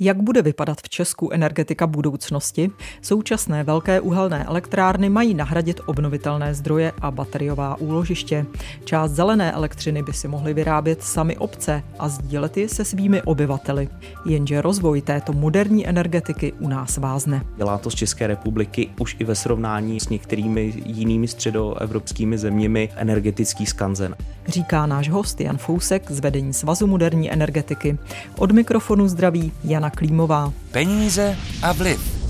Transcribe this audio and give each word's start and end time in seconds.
Jak 0.00 0.22
bude 0.22 0.42
vypadat 0.42 0.78
v 0.80 0.88
Česku 0.88 1.30
energetika 1.32 1.86
budoucnosti? 1.86 2.70
Současné 3.02 3.64
velké 3.64 4.00
uhelné 4.00 4.44
elektrárny 4.44 5.08
mají 5.08 5.34
nahradit 5.34 5.80
obnovitelné 5.86 6.54
zdroje 6.54 6.92
a 7.00 7.10
bateriová 7.10 7.80
úložiště. 7.80 8.46
Část 8.84 9.10
zelené 9.10 9.52
elektřiny 9.52 10.02
by 10.02 10.12
si 10.12 10.28
mohly 10.28 10.54
vyrábět 10.54 11.02
sami 11.02 11.36
obce 11.36 11.82
a 11.98 12.08
sdílet 12.08 12.56
ji 12.56 12.68
se 12.68 12.84
svými 12.84 13.22
obyvateli. 13.22 13.88
Jenže 14.26 14.62
rozvoj 14.62 15.02
této 15.02 15.32
moderní 15.32 15.88
energetiky 15.88 16.52
u 16.52 16.68
nás 16.68 16.96
vázne. 16.96 17.44
Dělá 17.56 17.78
to 17.78 17.90
z 17.90 17.94
České 17.94 18.26
republiky 18.26 18.88
už 19.00 19.16
i 19.18 19.24
ve 19.24 19.34
srovnání 19.34 20.00
s 20.00 20.08
některými 20.08 20.74
jinými 20.86 21.28
středoevropskými 21.28 22.38
zeměmi 22.38 22.88
energetický 22.96 23.66
skanzen. 23.66 24.16
Říká 24.46 24.86
náš 24.86 25.08
host 25.08 25.40
Jan 25.40 25.58
Fousek 25.58 26.10
z 26.10 26.20
vedení 26.20 26.52
Svazu 26.52 26.86
moderní 26.86 27.32
energetiky. 27.32 27.98
Od 28.38 28.52
mikrofonu 28.52 29.08
zdraví 29.08 29.52
Jan 29.64 29.83
Jana 29.84 29.90
Klímová. 29.90 30.52
Peníze 30.72 31.36
a 31.62 31.72
vliv. 31.72 32.23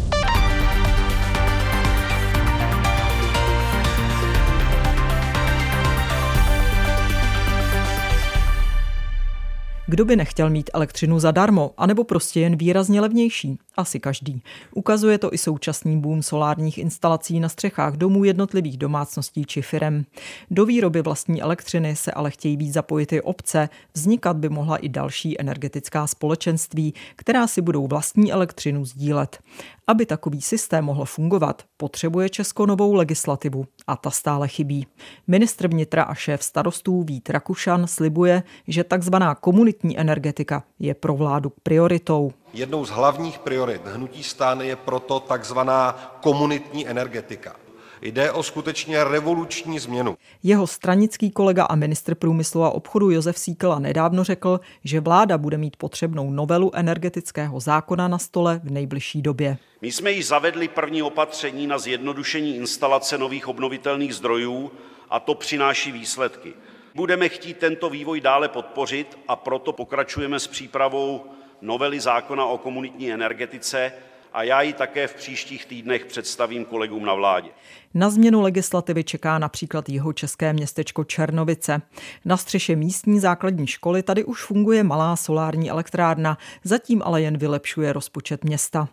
Kdo 9.94 10.04
by 10.04 10.16
nechtěl 10.16 10.50
mít 10.50 10.70
elektřinu 10.74 11.18
zadarmo, 11.18 11.70
anebo 11.76 12.04
prostě 12.04 12.40
jen 12.40 12.56
výrazně 12.56 13.00
levnější? 13.00 13.58
Asi 13.76 14.00
každý. 14.00 14.42
Ukazuje 14.74 15.18
to 15.18 15.34
i 15.34 15.38
současný 15.38 16.00
boom 16.00 16.22
solárních 16.22 16.78
instalací 16.78 17.40
na 17.40 17.48
střechách 17.48 17.96
domů 17.96 18.24
jednotlivých 18.24 18.78
domácností 18.78 19.44
či 19.44 19.62
firem. 19.62 20.04
Do 20.50 20.66
výroby 20.66 21.02
vlastní 21.02 21.42
elektřiny 21.42 21.96
se 21.96 22.12
ale 22.12 22.30
chtějí 22.30 22.56
víc 22.56 22.72
zapojit 22.72 23.12
i 23.12 23.20
obce, 23.20 23.68
vznikat 23.94 24.36
by 24.36 24.48
mohla 24.48 24.76
i 24.76 24.88
další 24.88 25.40
energetická 25.40 26.06
společenství, 26.06 26.94
která 27.16 27.46
si 27.46 27.62
budou 27.62 27.86
vlastní 27.86 28.32
elektřinu 28.32 28.84
sdílet. 28.84 29.38
Aby 29.86 30.06
takový 30.06 30.42
systém 30.42 30.84
mohl 30.84 31.04
fungovat, 31.04 31.62
potřebuje 31.76 32.28
Česko 32.28 32.66
novou 32.66 32.94
legislativu 32.94 33.66
a 33.86 33.96
ta 33.96 34.10
stále 34.10 34.48
chybí. 34.48 34.86
Ministr 35.26 35.68
vnitra 35.68 36.02
a 36.02 36.14
šéf 36.14 36.42
starostů 36.42 37.02
Vít 37.02 37.30
Rakušan 37.30 37.86
slibuje, 37.86 38.42
že 38.68 38.84
takzvaná 38.84 39.34
komunitní 39.34 39.83
energetika 39.92 40.62
je 40.78 40.94
pro 40.94 41.14
vládu 41.14 41.52
prioritou. 41.62 42.32
Jednou 42.52 42.84
z 42.84 42.90
hlavních 42.90 43.38
priorit 43.38 43.86
hnutí 43.86 44.22
STAN 44.22 44.60
je 44.60 44.76
proto 44.76 45.20
takzvaná 45.20 45.92
komunitní 46.20 46.88
energetika. 46.88 47.56
Jde 48.02 48.32
o 48.32 48.42
skutečně 48.42 49.04
revoluční 49.04 49.78
změnu. 49.78 50.16
Jeho 50.42 50.66
stranický 50.66 51.30
kolega 51.30 51.64
a 51.64 51.74
ministr 51.74 52.14
průmyslu 52.14 52.64
a 52.64 52.70
obchodu 52.70 53.10
Josef 53.10 53.38
Síkela 53.38 53.78
nedávno 53.78 54.24
řekl, 54.24 54.60
že 54.84 55.00
vláda 55.00 55.38
bude 55.38 55.58
mít 55.58 55.76
potřebnou 55.76 56.30
novelu 56.30 56.70
energetického 56.74 57.60
zákona 57.60 58.08
na 58.08 58.18
stole 58.18 58.60
v 58.64 58.70
nejbližší 58.70 59.22
době. 59.22 59.58
My 59.82 59.92
jsme 59.92 60.12
již 60.12 60.26
zavedli 60.26 60.68
první 60.68 61.02
opatření 61.02 61.66
na 61.66 61.78
zjednodušení 61.78 62.56
instalace 62.56 63.18
nových 63.18 63.48
obnovitelných 63.48 64.14
zdrojů 64.14 64.70
a 65.10 65.20
to 65.20 65.34
přináší 65.34 65.92
výsledky. 65.92 66.52
Budeme 66.94 67.28
chtít 67.28 67.58
tento 67.58 67.90
vývoj 67.90 68.20
dále 68.20 68.48
podpořit 68.48 69.18
a 69.28 69.36
proto 69.36 69.72
pokračujeme 69.72 70.40
s 70.40 70.46
přípravou 70.46 71.24
novely 71.60 72.00
zákona 72.00 72.46
o 72.46 72.58
komunitní 72.58 73.12
energetice 73.12 73.92
a 74.32 74.42
já 74.42 74.62
ji 74.62 74.72
také 74.72 75.06
v 75.06 75.14
příštích 75.14 75.66
týdnech 75.66 76.04
představím 76.04 76.64
kolegům 76.64 77.04
na 77.04 77.14
vládě. 77.14 77.50
Na 77.96 78.10
změnu 78.10 78.40
legislativy 78.40 79.04
čeká 79.04 79.38
například 79.38 79.88
jeho 79.88 80.12
české 80.12 80.52
městečko 80.52 81.04
Černovice. 81.04 81.82
Na 82.24 82.36
střeše 82.36 82.76
místní 82.76 83.20
základní 83.20 83.66
školy 83.66 84.02
tady 84.02 84.24
už 84.24 84.44
funguje 84.44 84.84
malá 84.84 85.16
solární 85.16 85.70
elektrárna, 85.70 86.38
zatím 86.64 87.02
ale 87.04 87.22
jen 87.22 87.38
vylepšuje 87.38 87.92
rozpočet 87.92 88.44
města. 88.44 88.88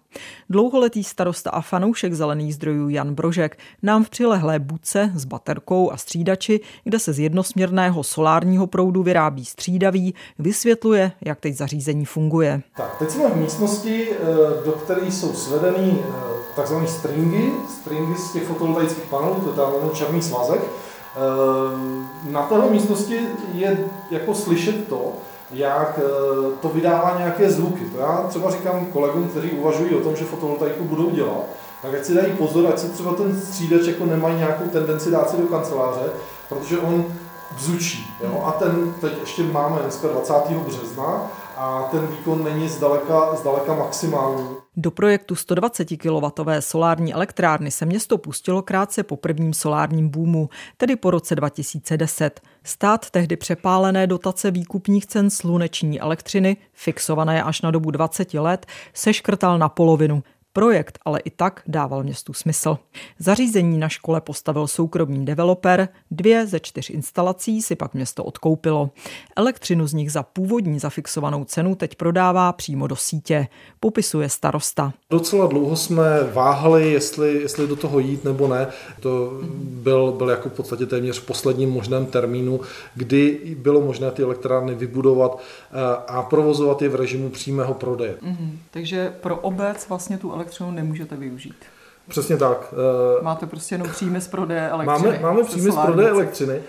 Dlouholetý 0.49 1.03
starosta 1.03 1.49
a 1.49 1.61
fanoušek 1.61 2.13
zelených 2.13 2.55
zdrojů 2.55 2.89
Jan 2.89 3.13
Brožek 3.13 3.57
nám 3.83 4.03
v 4.03 4.09
přilehlé 4.09 4.59
budce 4.59 5.11
s 5.15 5.25
baterkou 5.25 5.91
a 5.91 5.97
střídači, 5.97 6.59
kde 6.83 6.99
se 6.99 7.13
z 7.13 7.19
jednosměrného 7.19 8.03
solárního 8.03 8.67
proudu 8.67 9.03
vyrábí 9.03 9.45
střídavý, 9.45 10.13
vysvětluje, 10.39 11.11
jak 11.21 11.39
teď 11.39 11.55
zařízení 11.55 12.05
funguje. 12.05 12.61
Tak, 12.77 12.95
teď 12.99 13.09
jsme 13.09 13.29
v 13.29 13.35
místnosti, 13.35 14.07
eh, 14.11 14.25
do 14.65 14.71
které 14.71 15.11
jsou 15.11 15.33
svedený 15.33 15.99
eh, 16.03 16.40
takzvané 16.55 16.87
stringy, 16.87 17.51
stringy 17.69 18.15
z 18.15 18.31
těch 18.31 18.43
fotovoltaických 18.43 19.03
panelů, 19.03 19.35
to 19.35 19.49
je 19.49 19.55
tam 19.55 19.89
černý 19.93 20.21
svazek. 20.21 20.61
Ehm, 20.61 22.09
na 22.29 22.41
téhle 22.41 22.69
místnosti 22.69 23.19
je 23.53 23.85
jako 24.11 24.35
slyšet 24.35 24.87
to, 24.87 25.11
jak 25.51 25.99
eh, 25.99 26.57
to 26.61 26.69
vydává 26.69 27.17
nějaké 27.17 27.51
zvuky. 27.51 27.85
To 27.85 27.97
já 27.97 28.25
třeba 28.29 28.51
říkám 28.51 28.85
kolegům, 28.85 29.27
kteří 29.27 29.51
uvažují 29.51 29.95
o 29.95 29.99
tom, 29.99 30.15
že 30.15 30.25
fotovoltaiku 30.25 30.83
budou 30.83 31.09
dělat, 31.09 31.43
tak 31.81 31.93
ať 31.93 32.05
si 32.05 32.13
dají 32.13 32.33
pozor, 32.33 32.67
ať 32.67 32.79
si 32.79 32.89
třeba 32.89 33.13
ten 33.13 33.41
střídač 33.41 33.87
jako 33.87 34.05
nemají 34.05 34.37
nějakou 34.37 34.63
tendenci 34.63 35.11
dát 35.11 35.29
si 35.29 35.37
do 35.37 35.47
kanceláře, 35.47 36.09
protože 36.49 36.77
on 36.77 37.05
bzučí. 37.55 38.17
Jo? 38.23 38.43
A 38.45 38.51
ten 38.51 38.93
teď 39.01 39.19
ještě 39.19 39.43
máme 39.43 39.79
dneska 39.81 40.07
20. 40.07 40.33
března 40.67 41.31
a 41.57 41.87
ten 41.91 42.07
výkon 42.07 42.43
není 42.43 42.69
zdaleka, 42.69 43.35
zdaleka 43.35 43.73
maximální. 43.73 44.60
Do 44.77 44.91
projektu 44.91 45.35
120 45.35 45.87
kW 45.97 46.41
solární 46.59 47.13
elektrárny 47.13 47.71
se 47.71 47.85
město 47.85 48.17
pustilo 48.17 48.61
krátce 48.61 49.03
po 49.03 49.17
prvním 49.17 49.53
solárním 49.53 50.09
boomu, 50.09 50.49
tedy 50.77 50.95
po 50.95 51.11
roce 51.11 51.35
2010. 51.35 52.41
Stát 52.63 53.09
tehdy 53.09 53.35
přepálené 53.35 54.07
dotace 54.07 54.51
výkupních 54.51 55.05
cen 55.05 55.29
sluneční 55.29 56.01
elektřiny, 56.01 56.57
fixované 56.73 57.43
až 57.43 57.61
na 57.61 57.71
dobu 57.71 57.91
20 57.91 58.33
let, 58.33 58.65
seškrtal 58.93 59.57
na 59.57 59.69
polovinu. 59.69 60.23
Projekt 60.53 60.99
ale 61.05 61.19
i 61.19 61.29
tak 61.29 61.61
dával 61.67 62.03
městu 62.03 62.33
smysl. 62.33 62.77
Zařízení 63.19 63.77
na 63.77 63.89
škole 63.89 64.21
postavil 64.21 64.67
soukromý 64.67 65.25
developer, 65.25 65.89
dvě 66.11 66.47
ze 66.47 66.59
čtyř 66.59 66.89
instalací 66.89 67.61
si 67.61 67.75
pak 67.75 67.93
město 67.93 68.23
odkoupilo. 68.23 68.89
Elektřinu 69.35 69.87
z 69.87 69.93
nich 69.93 70.11
za 70.11 70.23
původní 70.23 70.79
zafixovanou 70.79 71.43
cenu 71.43 71.75
teď 71.75 71.95
prodává 71.95 72.53
přímo 72.53 72.87
do 72.87 72.95
sítě, 72.95 73.47
popisuje 73.79 74.29
starosta. 74.29 74.93
Docela 75.09 75.47
dlouho 75.47 75.75
jsme 75.75 76.03
váhali, 76.33 76.91
jestli, 76.91 77.41
jestli 77.41 77.67
do 77.67 77.75
toho 77.75 77.99
jít 77.99 78.23
nebo 78.23 78.47
ne. 78.47 78.67
To 78.99 79.39
byl, 79.63 80.11
byl 80.11 80.29
jako 80.29 80.49
v 80.49 80.53
podstatě 80.53 80.85
téměř 80.85 81.19
v 81.19 81.25
posledním 81.25 81.69
možném 81.69 82.05
termínu, 82.05 82.59
kdy 82.95 83.39
bylo 83.57 83.81
možné 83.81 84.11
ty 84.11 84.23
elektrárny 84.23 84.75
vybudovat 84.75 85.39
eh, 85.39 85.77
a 86.07 86.21
provozovat 86.21 86.81
je 86.81 86.89
v 86.89 86.95
režimu 86.95 87.29
přímého 87.29 87.73
prodeje. 87.73 88.15
Mm-hmm. 88.21 88.51
Takže 88.71 89.13
pro 89.21 89.35
obec 89.37 89.89
vlastně 89.89 90.17
tu 90.17 90.31
elektřinu 90.41 90.71
nemůžete 90.71 91.15
využít. 91.15 91.55
Přesně 92.07 92.37
tak. 92.37 92.73
Eh, 93.19 93.23
Máte 93.23 93.45
prostě 93.45 93.75
jenom 93.75 93.89
příjmy 93.89 94.21
z 94.21 94.27
prodeje 94.27 94.69
elektřiny. 94.69 95.09
Máme, 95.09 95.19
máme 95.19 95.43
příjmy 95.43 95.71
z 95.71 95.75
prodeje 95.75 96.09
elektřiny. 96.09 96.53
Eh, 96.53 96.61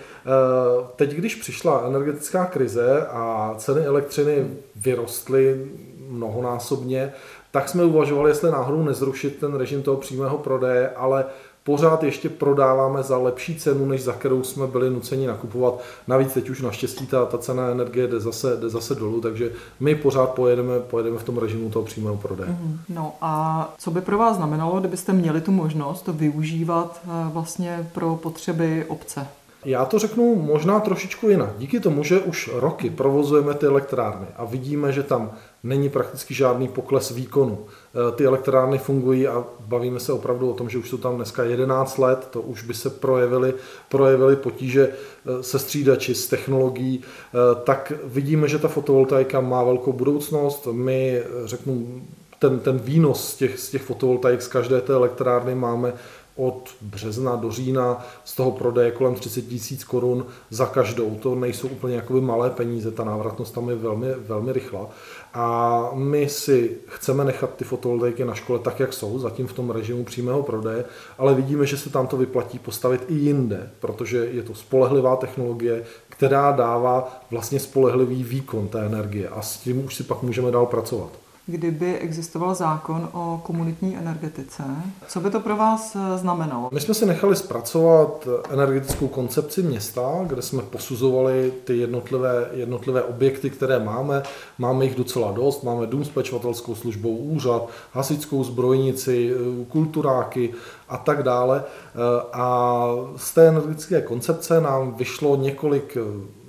teď, 0.95 1.13
když 1.13 1.35
přišla 1.35 1.83
energetická 1.87 2.45
krize 2.45 3.07
a 3.09 3.53
ceny 3.57 3.85
elektřiny 3.85 4.47
vyrostly 4.75 5.71
mnohonásobně, 6.09 7.13
tak 7.51 7.69
jsme 7.69 7.83
uvažovali, 7.83 8.31
jestli 8.31 8.51
náhodou 8.51 8.83
nezrušit 8.83 9.39
ten 9.39 9.55
režim 9.55 9.83
toho 9.83 9.97
přímého 9.97 10.37
prodeje, 10.37 10.89
ale 10.89 11.25
pořád 11.63 12.03
ještě 12.03 12.29
prodáváme 12.29 13.03
za 13.03 13.17
lepší 13.17 13.55
cenu, 13.55 13.85
než 13.85 14.03
za 14.03 14.13
kterou 14.13 14.43
jsme 14.43 14.67
byli 14.67 14.89
nuceni 14.89 15.27
nakupovat. 15.27 15.79
Navíc 16.07 16.33
teď 16.33 16.49
už 16.49 16.61
naštěstí 16.61 17.07
ta, 17.07 17.25
ta 17.25 17.37
cena 17.37 17.69
energie 17.69 18.07
jde 18.07 18.19
zase, 18.19 18.57
jde 18.57 18.69
zase 18.69 18.95
dolů, 18.95 19.21
takže 19.21 19.51
my 19.79 19.95
pořád 19.95 20.29
pojedeme, 20.29 20.79
pojedeme 20.79 21.17
v 21.17 21.23
tom 21.23 21.37
režimu 21.37 21.69
toho 21.69 21.85
přímého 21.85 22.17
prodeje. 22.17 22.49
Mm-hmm. 22.49 22.77
No 22.89 23.13
a 23.21 23.73
co 23.77 23.91
by 23.91 24.01
pro 24.01 24.17
vás 24.17 24.35
znamenalo, 24.35 24.79
kdybyste 24.79 25.13
měli 25.13 25.41
tu 25.41 25.51
možnost 25.51 26.01
to 26.01 26.13
využívat 26.13 27.01
eh, 27.03 27.09
vlastně 27.33 27.89
pro 27.93 28.15
potřeby 28.15 28.85
obce? 28.87 29.27
Já 29.65 29.85
to 29.85 29.99
řeknu 29.99 30.35
možná 30.35 30.79
trošičku 30.79 31.29
jinak. 31.29 31.49
Díky 31.57 31.79
tomu, 31.79 32.03
že 32.03 32.19
už 32.19 32.49
roky 32.53 32.89
provozujeme 32.89 33.53
ty 33.53 33.65
elektrárny 33.65 34.27
a 34.35 34.45
vidíme, 34.45 34.91
že 34.91 35.03
tam 35.03 35.31
není 35.63 35.89
prakticky 35.89 36.33
žádný 36.33 36.67
pokles 36.67 37.11
výkonu. 37.11 37.59
E, 37.59 38.11
ty 38.11 38.25
elektrárny 38.25 38.77
fungují 38.77 39.27
a 39.27 39.43
bavíme 39.59 39.99
se 39.99 40.13
opravdu 40.13 40.49
o 40.49 40.53
tom, 40.53 40.69
že 40.69 40.77
už 40.77 40.89
jsou 40.89 40.97
tam 40.97 41.15
dneska 41.15 41.43
11 41.43 41.97
let, 41.97 42.27
to 42.31 42.41
už 42.41 42.63
by 42.63 42.73
se 42.73 42.89
projevily, 42.89 43.53
projevily 43.89 44.35
potíže 44.35 44.89
e, 44.89 45.43
se 45.43 45.59
střídači, 45.59 46.15
s 46.15 46.27
technologií, 46.27 47.01
e, 47.01 47.63
tak 47.63 47.93
vidíme, 48.03 48.47
že 48.47 48.59
ta 48.59 48.67
fotovoltaika 48.67 49.41
má 49.41 49.63
velkou 49.63 49.93
budoucnost. 49.93 50.67
My, 50.71 51.23
řeknu, 51.45 52.01
ten, 52.39 52.59
ten 52.59 52.77
výnos 52.79 53.33
z 53.33 53.35
těch, 53.35 53.59
z 53.59 53.69
těch 53.69 53.81
fotovoltaik 53.81 54.41
z 54.41 54.47
každé 54.47 54.81
té 54.81 54.93
elektrárny 54.93 55.55
máme 55.55 55.93
od 56.35 56.69
března 56.81 57.35
do 57.35 57.51
října 57.51 58.05
z 58.23 58.35
toho 58.35 58.51
prodeje 58.51 58.91
kolem 58.91 59.15
30 59.15 59.41
tisíc 59.41 59.83
korun 59.83 60.25
za 60.49 60.65
každou. 60.65 61.15
To 61.15 61.35
nejsou 61.35 61.67
úplně 61.67 61.95
jakoby 61.95 62.21
malé 62.21 62.49
peníze, 62.49 62.91
ta 62.91 63.03
návratnost 63.03 63.53
tam 63.53 63.69
je 63.69 63.75
velmi, 63.75 64.07
velmi 64.13 64.53
rychlá. 64.53 64.89
A 65.33 65.89
my 65.93 66.29
si 66.29 66.77
chceme 66.87 67.25
nechat 67.25 67.55
ty 67.55 67.63
fotovoltaiky 67.63 68.25
na 68.25 68.33
škole 68.33 68.59
tak, 68.59 68.79
jak 68.79 68.93
jsou, 68.93 69.19
zatím 69.19 69.47
v 69.47 69.53
tom 69.53 69.69
režimu 69.69 70.03
přímého 70.03 70.43
prodeje, 70.43 70.85
ale 71.17 71.33
vidíme, 71.33 71.65
že 71.65 71.77
se 71.77 71.89
tam 71.89 72.07
to 72.07 72.17
vyplatí 72.17 72.59
postavit 72.59 73.05
i 73.07 73.13
jinde, 73.13 73.69
protože 73.79 74.17
je 74.17 74.43
to 74.43 74.55
spolehlivá 74.55 75.15
technologie, 75.15 75.83
která 76.09 76.51
dává 76.51 77.21
vlastně 77.31 77.59
spolehlivý 77.59 78.23
výkon 78.23 78.67
té 78.67 78.85
energie 78.85 79.29
a 79.29 79.41
s 79.41 79.57
tím 79.57 79.85
už 79.85 79.95
si 79.95 80.03
pak 80.03 80.23
můžeme 80.23 80.51
dál 80.51 80.65
pracovat. 80.65 81.22
Kdyby 81.45 81.99
existoval 81.99 82.55
zákon 82.55 83.09
o 83.13 83.41
komunitní 83.43 83.97
energetice. 83.97 84.63
Co 85.07 85.19
by 85.19 85.29
to 85.29 85.39
pro 85.39 85.55
vás 85.55 85.95
eh, 85.95 86.17
znamenalo? 86.17 86.69
My 86.71 86.81
jsme 86.81 86.93
si 86.93 87.05
nechali 87.05 87.35
zpracovat 87.35 88.27
energetickou 88.49 89.07
koncepci 89.07 89.63
města, 89.63 90.25
kde 90.27 90.41
jsme 90.41 90.61
posuzovali 90.61 91.53
ty 91.63 91.77
jednotlivé, 91.77 92.49
jednotlivé 92.53 93.03
objekty, 93.03 93.49
které 93.49 93.79
máme. 93.79 94.23
Máme 94.57 94.85
jich 94.85 94.95
docela 94.95 95.31
dost. 95.31 95.63
Máme 95.63 95.87
dům 95.87 96.05
s 96.05 96.09
pečovatelskou 96.09 96.75
službou, 96.75 97.17
úřad, 97.17 97.69
hasičskou 97.91 98.43
zbrojnici, 98.43 99.31
eh, 99.33 99.65
kulturáky 99.65 100.53
a 100.89 100.97
tak 100.97 101.23
dále. 101.23 101.63
Eh, 101.63 102.25
a 102.33 102.85
z 103.15 103.33
té 103.33 103.47
energetické 103.47 104.01
koncepce 104.01 104.61
nám 104.61 104.93
vyšlo 104.93 105.35
několik 105.35 105.97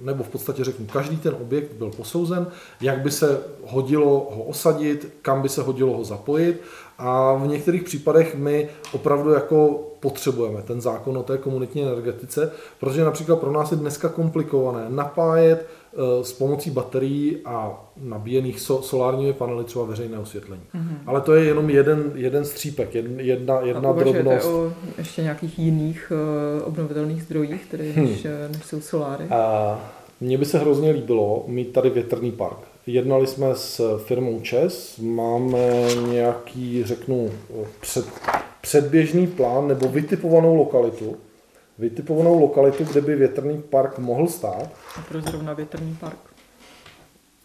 nebo 0.05 0.25
v 0.25 0.29
podstatě 0.29 0.65
řeknu, 0.65 0.87
každý 0.87 1.17
ten 1.17 1.35
objekt 1.41 1.73
byl 1.73 1.91
posouzen, 1.91 2.47
jak 2.81 3.01
by 3.01 3.11
se 3.11 3.41
hodilo 3.67 4.29
ho 4.37 4.43
osadit, 4.43 5.17
kam 5.23 5.43
by 5.43 5.49
se 5.49 5.63
hodilo 5.63 5.97
ho 5.97 6.05
zapojit 6.05 6.63
a 6.99 7.35
v 7.35 7.47
některých 7.47 7.83
případech 7.83 8.35
my 8.35 8.69
opravdu 8.93 9.31
jako 9.31 9.81
potřebujeme 10.01 10.63
ten 10.63 10.81
zákon 10.81 11.19
o 11.19 11.23
té 11.23 11.39
komunitní 11.39 11.83
energetice, 11.83 12.53
protože 12.81 13.05
například 13.05 13.41
pro 13.41 13.53
nás 13.53 13.71
je 13.71 13.77
dneska 13.77 14.09
komplikované 14.09 14.85
napájet 14.89 15.67
eh, 15.67 16.25
s 16.25 16.33
pomocí 16.33 16.71
baterií 16.71 17.39
a 17.45 17.85
nabíjených 17.97 18.61
solárními 18.61 19.33
panely 19.33 19.65
třeba 19.65 19.85
veřejné 19.85 20.19
osvětlení. 20.19 20.63
Mm-hmm. 20.75 20.97
Ale 21.07 21.21
to 21.21 21.35
je 21.35 21.45
jenom 21.45 21.71
jeden, 21.71 22.13
jeden 22.15 22.45
střípek, 22.45 22.95
jedna, 22.95 23.61
jedna 23.61 23.91
a 23.91 23.93
drobnost. 23.93 24.47
o 24.47 24.73
ještě 24.99 25.23
nějakých 25.23 25.59
jiných 25.59 26.13
uh, 26.13 26.69
obnovitelných 26.69 27.23
zdrojích, 27.23 27.65
které 27.65 27.85
hmm. 27.85 28.07
než, 28.07 28.25
eh, 28.25 28.49
než 28.53 28.65
jsou 28.65 28.81
soláry? 28.81 29.25
A 29.25 29.79
mně 30.21 30.39
by 30.39 30.45
se 30.45 30.59
hrozně 30.59 30.91
líbilo 30.91 31.45
mít 31.47 31.73
tady 31.73 31.91
větrný 31.91 32.33
park. 32.33 32.74
Jednali 32.87 33.27
jsme 33.27 33.55
s 33.55 33.99
firmou 33.99 34.41
ČES, 34.41 34.99
máme 34.99 35.95
nějaký, 36.09 36.85
řeknu, 36.85 37.31
před, 37.81 38.07
předběžný 38.61 39.27
plán 39.27 39.69
nebo 39.69 39.89
vytipovanou 39.89 40.55
lokalitu, 40.55 41.17
vytipovanou 41.79 42.41
lokalitu, 42.41 42.85
kde 42.85 43.01
by 43.01 43.17
větrný 43.17 43.63
park 43.63 43.99
mohl 43.99 44.29
stát. 44.29 44.69
A 44.99 45.03
proč 45.09 45.25
zrovna 45.25 45.53
větrný 45.53 45.97
park? 46.01 46.19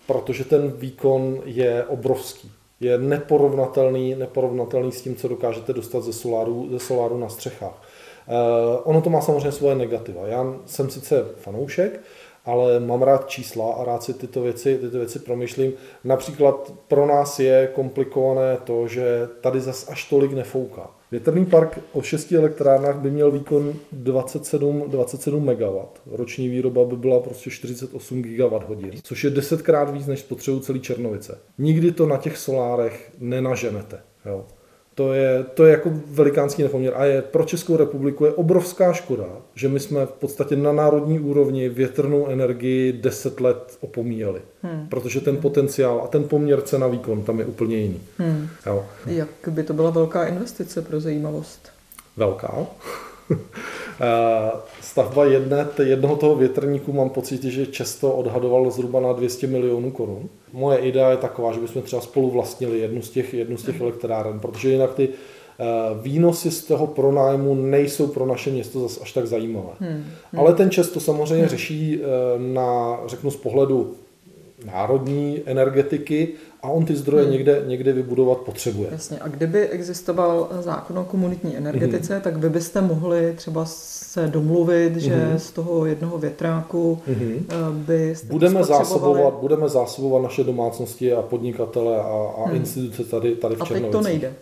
Protože 0.07 0.43
ten 0.43 0.71
výkon 0.71 1.41
je 1.45 1.83
obrovský. 1.83 2.51
Je 2.79 2.97
neporovnatelný, 2.97 4.15
neporovnatelný 4.15 4.91
s 4.91 5.01
tím, 5.01 5.15
co 5.15 5.27
dokážete 5.27 5.73
dostat 5.73 6.03
ze 6.03 6.13
soláru, 6.13 6.67
ze 6.71 6.79
soláru 6.79 7.17
na 7.17 7.29
střechách. 7.29 7.81
Uh, 8.27 8.35
ono 8.83 9.01
to 9.01 9.09
má 9.09 9.21
samozřejmě 9.21 9.51
svoje 9.51 9.75
negativa. 9.75 10.27
Já 10.27 10.55
jsem 10.65 10.89
sice 10.89 11.25
fanoušek, 11.37 11.99
ale 12.45 12.79
mám 12.79 13.01
rád 13.01 13.29
čísla 13.29 13.73
a 13.73 13.83
rád 13.83 14.03
si 14.03 14.13
tyto 14.13 14.41
věci, 14.41 14.77
tyto 14.77 14.97
věci 14.97 15.19
promyšlím. 15.19 15.73
Například 16.03 16.73
pro 16.87 17.05
nás 17.05 17.39
je 17.39 17.71
komplikované 17.73 18.57
to, 18.63 18.87
že 18.87 19.29
tady 19.41 19.61
zas 19.61 19.89
až 19.89 20.09
tolik 20.09 20.33
nefouká. 20.33 20.89
Větrný 21.11 21.45
park 21.45 21.79
o 21.93 22.01
šesti 22.01 22.35
elektrárnách 22.35 22.99
by 22.99 23.11
měl 23.11 23.31
výkon 23.31 23.73
27, 23.91 24.83
27 24.87 25.43
MW. 25.43 25.77
Roční 26.11 26.49
výroba 26.49 26.85
by 26.85 26.95
byla 26.95 27.19
prostě 27.19 27.49
48 27.49 28.21
GWh, 28.21 29.01
což 29.03 29.23
je 29.23 29.29
desetkrát 29.29 29.89
víc 29.89 30.07
než 30.07 30.19
spotřebu 30.19 30.59
celý 30.59 30.79
Černovice. 30.79 31.39
Nikdy 31.57 31.91
to 31.91 32.07
na 32.07 32.17
těch 32.17 32.37
solárech 32.37 33.11
nenaženete. 33.19 34.01
Jo 34.25 34.45
to 34.99 35.13
je, 35.13 35.45
to 35.53 35.65
je 35.65 35.71
jako 35.71 35.91
velikánský 36.05 36.63
nepoměr 36.63 36.93
a 36.95 37.05
je 37.05 37.21
pro 37.21 37.43
Českou 37.43 37.77
republiku 37.77 38.25
je 38.25 38.31
obrovská 38.31 38.93
škoda, 38.93 39.25
že 39.55 39.69
my 39.69 39.79
jsme 39.79 40.05
v 40.05 40.11
podstatě 40.11 40.55
na 40.55 40.71
národní 40.71 41.19
úrovni 41.19 41.69
větrnou 41.69 42.27
energii 42.27 42.93
10 42.93 43.39
let 43.39 43.77
opomíjeli. 43.79 44.41
Hmm. 44.61 44.87
Protože 44.89 45.21
ten 45.21 45.37
potenciál 45.37 46.01
a 46.03 46.07
ten 46.07 46.23
poměr 46.23 46.61
cena 46.61 46.87
výkon 46.87 47.23
tam 47.23 47.39
je 47.39 47.45
úplně 47.45 47.77
jiný. 47.77 48.01
Hmm. 48.17 48.47
Jo. 48.65 48.85
Jak 49.05 49.29
by 49.47 49.63
to 49.63 49.73
byla 49.73 49.89
velká 49.89 50.25
investice 50.25 50.81
pro 50.81 50.99
zajímavost? 50.99 51.69
Velká. 52.17 52.53
Eh, 54.01 54.51
stavba 54.81 55.25
jedné, 55.25 55.67
jednoho 55.83 56.15
toho 56.15 56.35
větrníku 56.35 56.93
mám 56.93 57.09
pocit, 57.09 57.43
že 57.43 57.65
Često 57.65 58.13
odhadoval 58.13 58.71
zhruba 58.71 58.99
na 58.99 59.13
200 59.13 59.47
milionů 59.47 59.91
korun. 59.91 60.29
Moje 60.53 60.77
idea 60.77 61.11
je 61.11 61.17
taková, 61.17 61.53
že 61.53 61.59
bychom 61.59 61.81
třeba 61.81 62.01
spolu 62.01 62.31
vlastnili 62.31 62.79
jednu 62.79 63.01
z 63.01 63.09
těch, 63.09 63.33
jednu 63.33 63.57
z 63.57 63.63
těch 63.63 63.81
elektráren, 63.81 64.39
protože 64.39 64.69
jinak 64.69 64.93
ty 64.93 65.09
eh, 65.09 65.65
výnosy 66.01 66.51
z 66.51 66.63
toho 66.63 66.87
pronájmu 66.87 67.55
nejsou 67.55 68.07
pro 68.07 68.25
naše 68.25 68.49
město 68.49 68.79
zase 68.79 68.99
až 68.99 69.11
tak 69.11 69.27
zajímavé. 69.27 69.73
Hmm. 69.79 69.89
Hmm. 70.31 70.39
Ale 70.39 70.53
ten 70.53 70.71
Često 70.71 70.99
samozřejmě 70.99 71.43
hmm. 71.43 71.49
řeší 71.49 71.99
eh, 72.01 72.07
na, 72.53 72.99
řeknu 73.07 73.31
z 73.31 73.35
pohledu 73.35 73.95
národní 74.65 75.41
energetiky 75.45 76.27
a 76.61 76.69
on 76.69 76.85
ty 76.85 76.95
zdroje 76.95 77.23
hmm. 77.23 77.31
někde, 77.31 77.63
někde 77.67 77.93
vybudovat 77.93 78.37
potřebuje. 78.37 78.89
Jasně. 78.91 79.19
A 79.19 79.27
kdyby 79.27 79.67
existoval 79.67 80.49
zákon 80.59 80.99
o 80.99 81.05
komunitní 81.05 81.57
energetice, 81.57 82.13
hmm. 82.13 82.21
tak 82.21 82.37
vy 82.37 82.49
byste 82.49 82.81
mohli 82.81 83.33
třeba 83.35 83.65
se 83.65 84.27
domluvit, 84.27 84.95
že 84.95 85.15
hmm. 85.15 85.39
z 85.39 85.51
toho 85.51 85.85
jednoho 85.85 86.17
větráku 86.17 86.99
hmm. 87.07 87.47
by 87.71 88.15
budeme 88.23 88.63
zásobovat, 88.63 89.33
budeme 89.33 89.69
zásobovat 89.69 90.23
naše 90.23 90.43
domácnosti 90.43 91.13
a 91.13 91.21
podnikatele 91.21 91.97
a, 91.97 92.33
a 92.37 92.47
hmm. 92.47 92.55
instituce 92.55 93.03
tady, 93.03 93.35
tady 93.35 93.55
v 93.55 93.61
A 93.61 93.65
teď 93.65 93.91
to 93.91 94.01
nejde. 94.01 94.33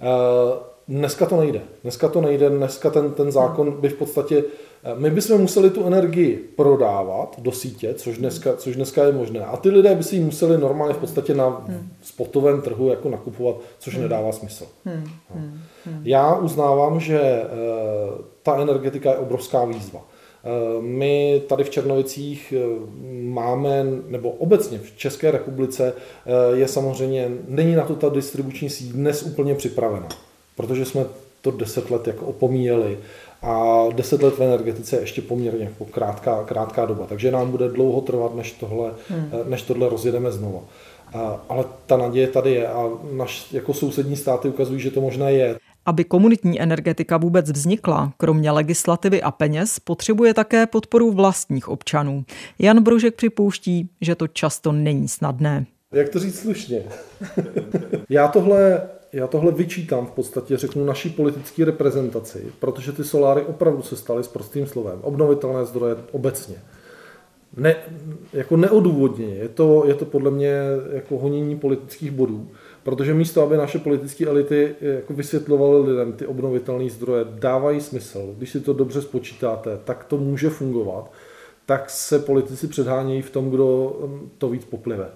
Uh, 0.00 0.67
dneska 0.88 1.26
to 1.26 1.36
nejde. 1.36 1.60
Dneska 1.82 2.08
to 2.08 2.20
nejde. 2.20 2.50
Dneska 2.50 2.90
ten, 2.90 3.10
ten 3.10 3.32
zákon 3.32 3.80
by 3.80 3.88
v 3.88 3.94
podstatě 3.94 4.44
Eh, 4.84 4.94
my 4.98 5.10
bychom 5.10 5.40
museli 5.40 5.70
tu 5.70 5.86
energii 5.86 6.36
prodávat 6.56 7.36
do 7.38 7.52
sítě, 7.52 7.94
což 7.94 8.18
dneska, 8.18 8.56
což 8.56 8.76
dneska 8.76 9.04
je 9.04 9.12
možné. 9.12 9.40
A 9.40 9.56
ty 9.56 9.70
lidé 9.70 9.94
by 9.94 10.02
si 10.02 10.16
ji 10.16 10.24
museli 10.24 10.58
normálně 10.58 10.94
v 10.94 10.98
podstatě 10.98 11.34
na 11.34 11.48
hmm. 11.48 11.88
spotovém 12.02 12.62
trhu 12.62 12.88
jako 12.88 13.08
nakupovat, 13.08 13.56
což 13.78 13.94
hmm. 13.94 14.02
nedává 14.02 14.32
smysl. 14.32 14.66
Hmm. 14.84 15.04
Hmm. 15.34 15.60
Já 16.04 16.34
uznávám, 16.34 17.00
že 17.00 17.20
e, 17.20 17.46
ta 18.42 18.62
energetika 18.62 19.10
je 19.10 19.16
obrovská 19.16 19.64
výzva. 19.64 20.00
E, 20.00 20.82
my 20.82 21.42
tady 21.48 21.64
v 21.64 21.70
Černovicích 21.70 22.54
máme, 23.22 23.86
nebo 24.08 24.30
obecně 24.30 24.78
v 24.78 24.96
České 24.96 25.30
republice 25.30 25.92
je 26.54 26.68
samozřejmě, 26.68 27.30
není 27.48 27.74
na 27.74 27.84
to 27.84 27.96
ta 27.96 28.08
distribuční 28.08 28.70
síť 28.70 28.92
dnes 28.92 29.22
úplně 29.22 29.54
připravena, 29.54 30.08
protože 30.58 30.84
jsme 30.84 31.04
to 31.40 31.50
deset 31.50 31.90
let 31.90 32.06
jako 32.06 32.26
opomíjeli 32.26 32.98
a 33.42 33.84
deset 33.94 34.22
let 34.22 34.34
v 34.34 34.40
energetice 34.40 34.96
je 34.96 35.00
ještě 35.00 35.22
poměrně 35.22 35.64
jako 35.64 35.84
krátká, 35.84 36.44
krátká 36.44 36.86
doba, 36.86 37.06
takže 37.06 37.30
nám 37.30 37.50
bude 37.50 37.68
dlouho 37.68 38.00
trvat, 38.00 38.34
než 38.34 38.52
tohle, 38.52 38.90
hmm. 39.08 39.30
než 39.48 39.62
tohle 39.62 39.88
rozjedeme 39.88 40.32
znovu. 40.32 40.62
A, 41.14 41.40
ale 41.48 41.64
ta 41.86 41.96
naděje 41.96 42.26
tady 42.26 42.50
je 42.50 42.68
a 42.68 42.90
naš, 43.12 43.52
jako 43.52 43.74
sousední 43.74 44.16
státy 44.16 44.48
ukazují, 44.48 44.80
že 44.80 44.90
to 44.90 45.00
možné 45.00 45.32
je. 45.32 45.56
Aby 45.86 46.04
komunitní 46.04 46.60
energetika 46.60 47.16
vůbec 47.16 47.50
vznikla, 47.50 48.12
kromě 48.16 48.50
legislativy 48.50 49.22
a 49.22 49.30
peněz, 49.30 49.78
potřebuje 49.78 50.34
také 50.34 50.66
podporu 50.66 51.12
vlastních 51.12 51.68
občanů. 51.68 52.24
Jan 52.58 52.82
Brožek 52.82 53.14
připouští, 53.14 53.88
že 54.00 54.14
to 54.14 54.28
často 54.28 54.72
není 54.72 55.08
snadné. 55.08 55.66
Jak 55.92 56.08
to 56.08 56.18
říct 56.18 56.40
slušně? 56.40 56.82
Já 58.08 58.28
tohle 58.28 58.82
já 59.12 59.26
tohle 59.26 59.52
vyčítám 59.52 60.06
v 60.06 60.10
podstatě, 60.10 60.56
řeknu, 60.56 60.84
naší 60.84 61.10
politické 61.10 61.64
reprezentaci, 61.64 62.46
protože 62.58 62.92
ty 62.92 63.04
soláry 63.04 63.42
opravdu 63.42 63.82
se 63.82 63.96
staly 63.96 64.24
s 64.24 64.28
prostým 64.28 64.66
slovem. 64.66 64.98
Obnovitelné 65.02 65.64
zdroje 65.64 65.96
obecně. 66.12 66.56
Ne, 67.56 67.76
jako 68.32 68.56
neodůvodněně. 68.56 69.34
Je 69.34 69.48
to, 69.48 69.84
je 69.86 69.94
to 69.94 70.04
podle 70.04 70.30
mě 70.30 70.60
jako 70.92 71.18
honění 71.18 71.58
politických 71.58 72.10
bodů, 72.10 72.48
protože 72.82 73.14
místo, 73.14 73.42
aby 73.42 73.56
naše 73.56 73.78
politické 73.78 74.26
elity 74.26 74.74
jako 74.80 75.12
vysvětlovaly 75.12 75.90
lidem 75.90 76.12
ty 76.12 76.26
obnovitelné 76.26 76.90
zdroje, 76.90 77.24
dávají 77.28 77.80
smysl. 77.80 78.34
Když 78.36 78.50
si 78.50 78.60
to 78.60 78.72
dobře 78.72 79.02
spočítáte, 79.02 79.78
tak 79.84 80.04
to 80.04 80.16
může 80.16 80.50
fungovat, 80.50 81.12
tak 81.66 81.90
se 81.90 82.18
politici 82.18 82.68
předhánějí 82.68 83.22
v 83.22 83.30
tom, 83.30 83.50
kdo 83.50 83.96
to 84.38 84.48
víc 84.48 84.64
poplive. 84.64 85.08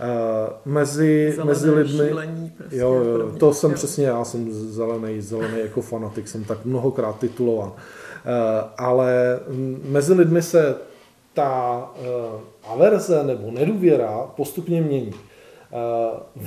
Uh, 0.00 0.72
mezi, 0.72 1.38
mezi 1.44 1.70
lidmi. 1.70 2.06
Šílení, 2.08 2.52
prostě, 2.56 2.76
jo, 2.76 2.94
jo, 2.94 3.32
to 3.38 3.54
jsem 3.54 3.70
jo. 3.70 3.76
přesně, 3.76 4.06
já 4.06 4.24
jsem 4.24 4.52
zelený, 4.52 5.20
zelený 5.20 5.60
jako 5.60 5.82
fanatik, 5.82 6.28
jsem 6.28 6.44
tak 6.44 6.64
mnohokrát 6.64 7.18
titulovan. 7.18 7.68
Uh, 7.68 7.74
ale 8.76 9.40
mezi 9.84 10.14
lidmi 10.14 10.42
se 10.42 10.74
ta 11.34 11.78
uh, 11.98 12.40
averze 12.72 13.24
nebo 13.24 13.50
nedůvěra 13.50 14.30
postupně 14.36 14.82
mění. 14.82 15.12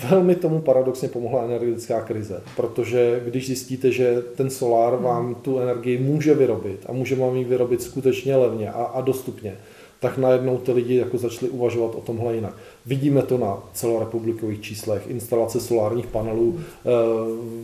Velmi 0.10 0.36
tomu 0.36 0.62
paradoxně 0.62 1.10
pomohla 1.10 1.44
energetická 1.44 2.02
krize, 2.02 2.42
protože 2.56 3.22
když 3.26 3.48
zjistíte, 3.48 3.92
že 3.92 4.22
ten 4.36 4.50
solár 4.50 4.96
vám 4.96 5.36
tu 5.36 5.60
energii 5.60 5.98
může 5.98 6.34
vyrobit 6.34 6.86
a 6.90 6.92
může 6.92 7.16
vám 7.16 7.36
ji 7.36 7.44
vyrobit 7.44 7.82
skutečně 7.82 8.36
levně 8.36 8.72
a, 8.72 8.84
a 8.84 9.02
dostupně, 9.02 9.58
tak 10.04 10.18
najednou 10.18 10.58
ty 10.58 10.72
lidi 10.72 10.96
jako 10.96 11.18
začali 11.18 11.52
uvažovat 11.52 11.96
o 11.96 12.02
tomhle 12.02 12.36
jinak. 12.36 12.54
Vidíme 12.86 13.22
to 13.22 13.38
na 13.38 13.58
celorepublikových 13.74 14.62
číslech. 14.62 15.08
Instalace 15.08 15.60
solárních 15.60 16.08
panelů 16.08 16.60
eh, 16.60 16.90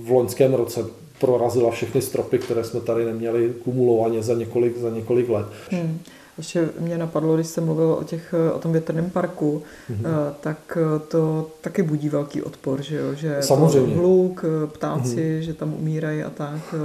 v 0.03 0.11
loňském 0.11 0.53
roce 0.53 0.85
prorazila 1.19 1.71
všechny 1.71 2.01
stropy, 2.01 2.39
které 2.39 2.63
jsme 2.63 2.79
tady 2.79 3.05
neměli 3.05 3.53
kumulovaně 3.63 4.23
za 4.23 4.33
několik, 4.33 4.77
za 4.77 4.89
několik 4.89 5.29
let. 5.29 5.45
Hmm. 5.69 5.99
Ještě 6.37 6.69
mě 6.79 6.97
napadlo, 6.97 7.35
když 7.35 7.47
jsem 7.47 7.65
mluvil 7.65 7.91
o, 7.91 8.03
těch, 8.03 8.35
o 8.53 8.59
tom 8.59 8.71
větrném 8.71 9.09
parku, 9.09 9.63
mm-hmm. 9.91 10.33
tak 10.41 10.77
to 11.07 11.51
taky 11.61 11.83
budí 11.83 12.09
velký 12.09 12.41
odpor, 12.41 12.81
že 12.81 12.95
jo? 12.95 13.13
Že 13.13 13.37
Samozřejmě. 13.39 13.95
To 13.95 13.99
hluk, 13.99 14.45
ptáci, 14.67 15.15
mm-hmm. 15.15 15.39
že 15.39 15.53
tam 15.53 15.73
umírají 15.73 16.23
a 16.23 16.29
tak. 16.29 16.75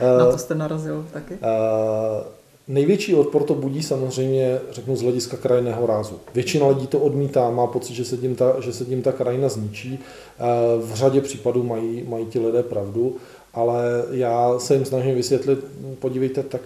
Na 0.18 0.30
to 0.30 0.38
jste 0.38 0.54
narazil 0.54 1.06
taky? 1.12 1.34
Uh, 1.34 2.39
Největší 2.70 3.14
odpor 3.14 3.42
to 3.42 3.54
budí 3.54 3.82
samozřejmě, 3.82 4.60
řeknu, 4.70 4.96
z 4.96 5.02
hlediska 5.02 5.36
krajinného 5.36 5.86
rázu. 5.86 6.20
Většina 6.34 6.68
lidí 6.68 6.86
to 6.86 6.98
odmítá, 6.98 7.50
má 7.50 7.66
pocit, 7.66 7.94
že 7.94 8.04
se 8.04 8.16
tím 8.16 8.36
ta, 8.36 8.60
že 8.60 8.72
se 8.72 8.84
tím 8.84 9.02
ta 9.02 9.12
krajina 9.12 9.48
zničí. 9.48 9.98
V 10.80 10.94
řadě 10.94 11.20
případů 11.20 11.62
mají, 11.62 12.04
mají 12.08 12.26
ti 12.26 12.38
lidé 12.38 12.62
pravdu 12.62 13.16
ale 13.54 14.04
já 14.10 14.58
se 14.58 14.74
jim 14.74 14.84
snažím 14.84 15.14
vysvětlit, 15.14 15.58
podívejte, 15.98 16.42
tak 16.42 16.60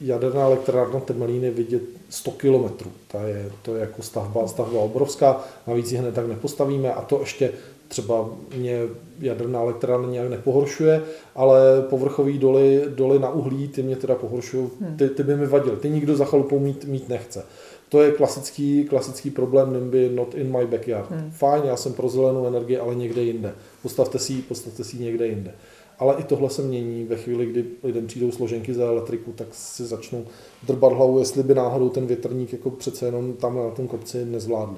jaderná 0.00 0.42
elektrárna 0.42 1.00
Temelín 1.00 1.44
je 1.44 1.50
vidět 1.50 1.82
100 2.10 2.30
kilometrů. 2.30 2.90
Ta 3.08 3.22
je, 3.22 3.50
to 3.62 3.74
je 3.74 3.80
jako 3.80 4.02
stavba, 4.02 4.48
stavba 4.48 4.80
obrovská, 4.80 5.44
navíc 5.66 5.92
ji 5.92 5.98
hned 5.98 6.14
tak 6.14 6.28
nepostavíme 6.28 6.92
a 6.92 7.02
to 7.02 7.20
ještě 7.20 7.52
třeba 7.92 8.28
mě 8.56 8.82
jaderná 9.20 9.60
elektrárna 9.60 10.08
nějak 10.08 10.30
nepohoršuje, 10.30 11.02
ale 11.34 11.60
povrchový 11.90 12.38
doly, 12.38 12.84
doly 12.88 13.18
na 13.18 13.30
uhlí, 13.30 13.68
ty 13.68 13.82
mě 13.82 13.96
teda 13.96 14.14
pohoršují, 14.14 14.68
hmm. 14.80 14.96
ty, 14.96 15.08
ty 15.08 15.22
by 15.22 15.36
mi 15.36 15.46
vadily, 15.46 15.76
ty 15.76 15.90
nikdo 15.90 16.16
za 16.16 16.24
chalupou 16.24 16.58
mít, 16.58 16.84
mít 16.84 17.08
nechce. 17.08 17.44
To 17.88 18.02
je 18.02 18.12
klasický, 18.12 18.84
klasický 18.84 19.30
problém 19.30 19.72
NIMBY 19.72 20.08
not 20.14 20.34
in 20.34 20.58
my 20.58 20.66
backyard. 20.66 21.10
Hmm. 21.10 21.30
Fajn, 21.30 21.64
já 21.64 21.76
jsem 21.76 21.92
pro 21.92 22.08
zelenou 22.08 22.46
energii, 22.46 22.78
ale 22.78 22.94
někde 22.94 23.22
jinde. 23.22 23.54
Postavte 23.82 24.18
si, 24.18 24.34
postavte 24.34 24.84
si 24.84 24.96
někde 24.96 25.26
jinde. 25.26 25.54
Ale 25.98 26.14
i 26.18 26.24
tohle 26.24 26.50
se 26.50 26.62
mění 26.62 27.04
ve 27.04 27.16
chvíli, 27.16 27.46
kdy 27.46 27.64
lidem 27.82 28.06
přijdou 28.06 28.32
složenky 28.32 28.74
za 28.74 28.84
elektriku, 28.84 29.32
tak 29.32 29.48
si 29.52 29.84
začnou 29.84 30.24
drbat 30.66 30.92
hlavu, 30.92 31.18
jestli 31.18 31.42
by 31.42 31.54
náhodou 31.54 31.88
ten 31.88 32.06
větrník 32.06 32.52
jako 32.52 32.70
přece 32.70 33.06
jenom 33.06 33.32
tam 33.32 33.56
na 33.56 33.70
tom 33.70 33.88
kopci 33.88 34.24
nezvládl. 34.24 34.76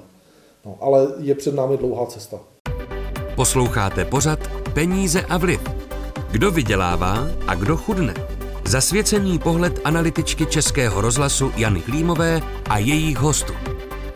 No, 0.67 0.79
ale 0.81 1.09
je 1.19 1.35
před 1.35 1.55
námi 1.55 1.77
dlouhá 1.77 2.07
cesta. 2.07 2.41
Posloucháte 3.35 4.05
pořad 4.05 4.39
Peníze 4.73 5.23
a 5.23 5.37
vliv. 5.37 5.61
Kdo 6.31 6.51
vydělává 6.51 7.29
a 7.47 7.55
kdo 7.55 7.77
chudne? 7.77 8.15
Zasvěcený 8.65 9.39
pohled 9.39 9.81
analytičky 9.85 10.47
Českého 10.47 11.01
rozhlasu 11.01 11.53
Jany 11.57 11.81
Klímové 11.81 12.41
a 12.69 12.79
jejich 12.79 13.17
hostů. 13.17 13.53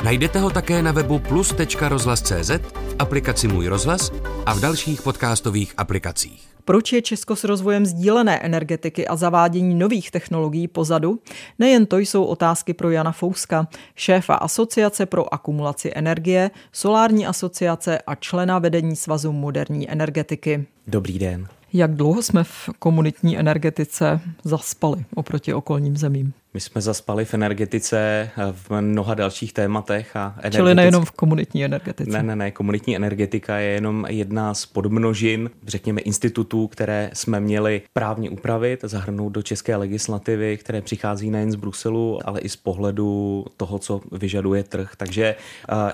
Najdete 0.04 0.40
ho 0.40 0.50
také 0.50 0.82
na 0.82 0.92
webu 0.92 1.18
plus.rozhlas.cz, 1.18 2.50
v 2.50 2.96
aplikaci 2.98 3.48
Můj 3.48 3.66
rozhlas 3.66 4.10
a 4.46 4.54
v 4.54 4.60
dalších 4.60 5.02
podcastových 5.02 5.74
aplikacích. 5.76 6.57
Proč 6.68 6.92
je 6.92 7.02
Česko 7.02 7.36
s 7.36 7.44
rozvojem 7.44 7.86
sdílené 7.86 8.38
energetiky 8.38 9.08
a 9.08 9.16
zavádění 9.16 9.74
nových 9.74 10.10
technologií 10.10 10.68
pozadu? 10.68 11.18
Nejen 11.58 11.86
to 11.86 11.98
jsou 11.98 12.24
otázky 12.24 12.74
pro 12.74 12.90
Jana 12.90 13.12
Fouska, 13.12 13.68
šéfa 13.94 14.34
Asociace 14.34 15.06
pro 15.06 15.34
akumulaci 15.34 15.92
energie, 15.94 16.50
Solární 16.72 17.26
asociace 17.26 17.98
a 17.98 18.14
člena 18.14 18.58
vedení 18.58 18.96
Svazu 18.96 19.32
moderní 19.32 19.90
energetiky. 19.90 20.66
Dobrý 20.86 21.18
den. 21.18 21.48
Jak 21.72 21.94
dlouho 21.94 22.22
jsme 22.22 22.44
v 22.44 22.70
komunitní 22.78 23.38
energetice 23.38 24.20
zaspali 24.44 25.04
oproti 25.14 25.54
okolním 25.54 25.96
zemím? 25.96 26.32
My 26.54 26.60
jsme 26.60 26.80
zaspali 26.80 27.24
v 27.24 27.34
energetice 27.34 28.30
v 28.52 28.80
mnoha 28.80 29.14
dalších 29.14 29.52
tématech. 29.52 30.16
A 30.16 30.32
energetic... 30.32 30.56
Čili 30.56 30.74
nejenom 30.74 31.04
v 31.04 31.10
komunitní 31.10 31.64
energetice. 31.64 32.10
Ne, 32.10 32.22
ne, 32.22 32.36
ne. 32.36 32.50
Komunitní 32.50 32.96
energetika 32.96 33.56
je 33.56 33.70
jenom 33.70 34.06
jedna 34.08 34.54
z 34.54 34.66
podmnožin, 34.66 35.50
řekněme, 35.66 36.00
institutů, 36.00 36.66
které 36.66 37.10
jsme 37.12 37.40
měli 37.40 37.82
právně 37.92 38.30
upravit, 38.30 38.80
zahrnout 38.82 39.32
do 39.32 39.42
české 39.42 39.76
legislativy, 39.76 40.56
které 40.56 40.80
přichází 40.80 41.30
nejen 41.30 41.52
z 41.52 41.54
Bruselu, 41.54 42.20
ale 42.24 42.40
i 42.40 42.48
z 42.48 42.56
pohledu 42.56 43.44
toho, 43.56 43.78
co 43.78 44.00
vyžaduje 44.12 44.62
trh. 44.62 44.92
Takže 44.96 45.34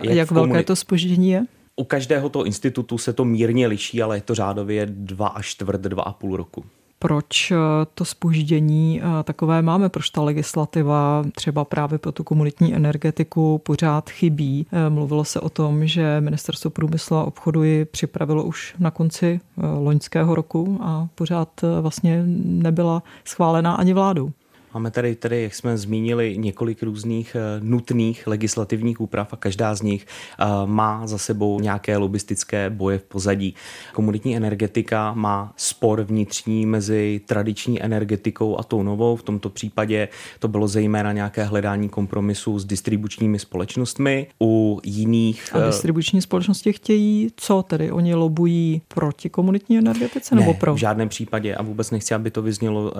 jak, 0.00 0.16
jak 0.16 0.28
komunit... 0.28 0.52
velké 0.52 0.64
to 0.64 0.76
spoždění 0.76 1.30
je? 1.30 1.42
U 1.76 1.84
každého 1.84 2.28
toho 2.28 2.44
institutu 2.44 2.98
se 2.98 3.12
to 3.12 3.24
mírně 3.24 3.66
liší, 3.66 4.02
ale 4.02 4.16
je 4.16 4.20
to 4.20 4.34
řádově 4.34 4.86
dva 4.86 5.28
až 5.28 5.46
čtvrt, 5.46 5.80
dva 5.80 6.02
a 6.02 6.12
půl 6.12 6.36
roku 6.36 6.64
proč 6.98 7.50
eh, 7.50 7.56
to 7.94 8.04
spoždění 8.04 9.00
eh, 9.02 9.22
takové 9.22 9.62
máme, 9.62 9.88
proč 9.88 10.10
ta 10.10 10.22
legislativa 10.22 11.24
třeba 11.34 11.64
právě 11.64 11.98
pro 11.98 12.12
tu 12.12 12.24
komunitní 12.24 12.74
energetiku 12.74 13.58
pořád 13.58 14.10
chybí. 14.10 14.66
Eh, 14.72 14.90
mluvilo 14.90 15.24
se 15.24 15.40
o 15.40 15.48
tom, 15.48 15.86
že 15.86 16.20
Ministerstvo 16.20 16.70
průmyslu 16.70 17.16
a 17.16 17.24
obchodu 17.24 17.62
ji 17.62 17.84
připravilo 17.84 18.44
už 18.44 18.74
na 18.78 18.90
konci 18.90 19.40
loňského 19.78 20.34
roku 20.34 20.78
a 20.82 21.08
pořád 21.14 21.48
vlastně 21.80 22.22
nebyla 22.44 23.02
schválená 23.24 23.74
ani 23.74 23.94
vládou. 23.94 24.32
Máme 24.74 24.90
tady, 24.90 25.14
tady, 25.14 25.42
jak 25.42 25.54
jsme 25.54 25.78
zmínili, 25.78 26.38
několik 26.38 26.82
různých 26.82 27.36
eh, 27.36 27.60
nutných 27.64 28.26
legislativních 28.26 29.00
úprav 29.00 29.32
a 29.32 29.36
každá 29.36 29.74
z 29.74 29.82
nich 29.82 30.06
eh, 30.06 30.44
má 30.66 31.06
za 31.06 31.18
sebou 31.18 31.60
nějaké 31.60 31.96
lobistické 31.96 32.70
boje 32.70 32.98
v 32.98 33.02
pozadí. 33.02 33.54
Komunitní 33.92 34.36
energetika 34.36 35.12
má 35.14 35.52
spor 35.56 36.02
vnitřní 36.02 36.66
mezi 36.66 37.20
tradiční 37.26 37.82
energetikou 37.82 38.58
a 38.60 38.62
tou 38.62 38.82
novou. 38.82 39.16
V 39.16 39.22
tomto 39.22 39.50
případě 39.50 40.08
to 40.38 40.48
bylo 40.48 40.68
zejména 40.68 41.12
nějaké 41.12 41.44
hledání 41.44 41.88
kompromisu 41.88 42.58
s 42.58 42.64
distribučními 42.64 43.38
společnostmi. 43.38 44.26
U 44.42 44.80
jiných... 44.84 45.54
A 45.54 45.58
eh, 45.58 45.66
distribuční 45.66 46.22
společnosti 46.22 46.72
chtějí 46.72 47.28
co 47.36 47.62
tedy? 47.62 47.90
Oni 47.90 48.14
lobují 48.14 48.82
proti 48.88 49.30
komunitní 49.30 49.78
energetice 49.78 50.34
nebo 50.34 50.52
ne, 50.52 50.58
pro? 50.58 50.74
v 50.74 50.78
žádném 50.78 51.08
případě 51.08 51.54
a 51.54 51.62
vůbec 51.62 51.90
nechci, 51.90 52.14
aby 52.14 52.30
to 52.30 52.42
vyznělo 52.42 52.92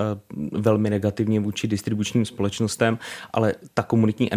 velmi 0.52 0.90
negativně 0.90 1.40
vůči 1.40 1.63
vůči 1.64 1.68
distribučním 1.68 2.24
společnostem, 2.24 2.98
ale 3.32 3.54
ta 3.74 3.82
komunitní 3.82 4.28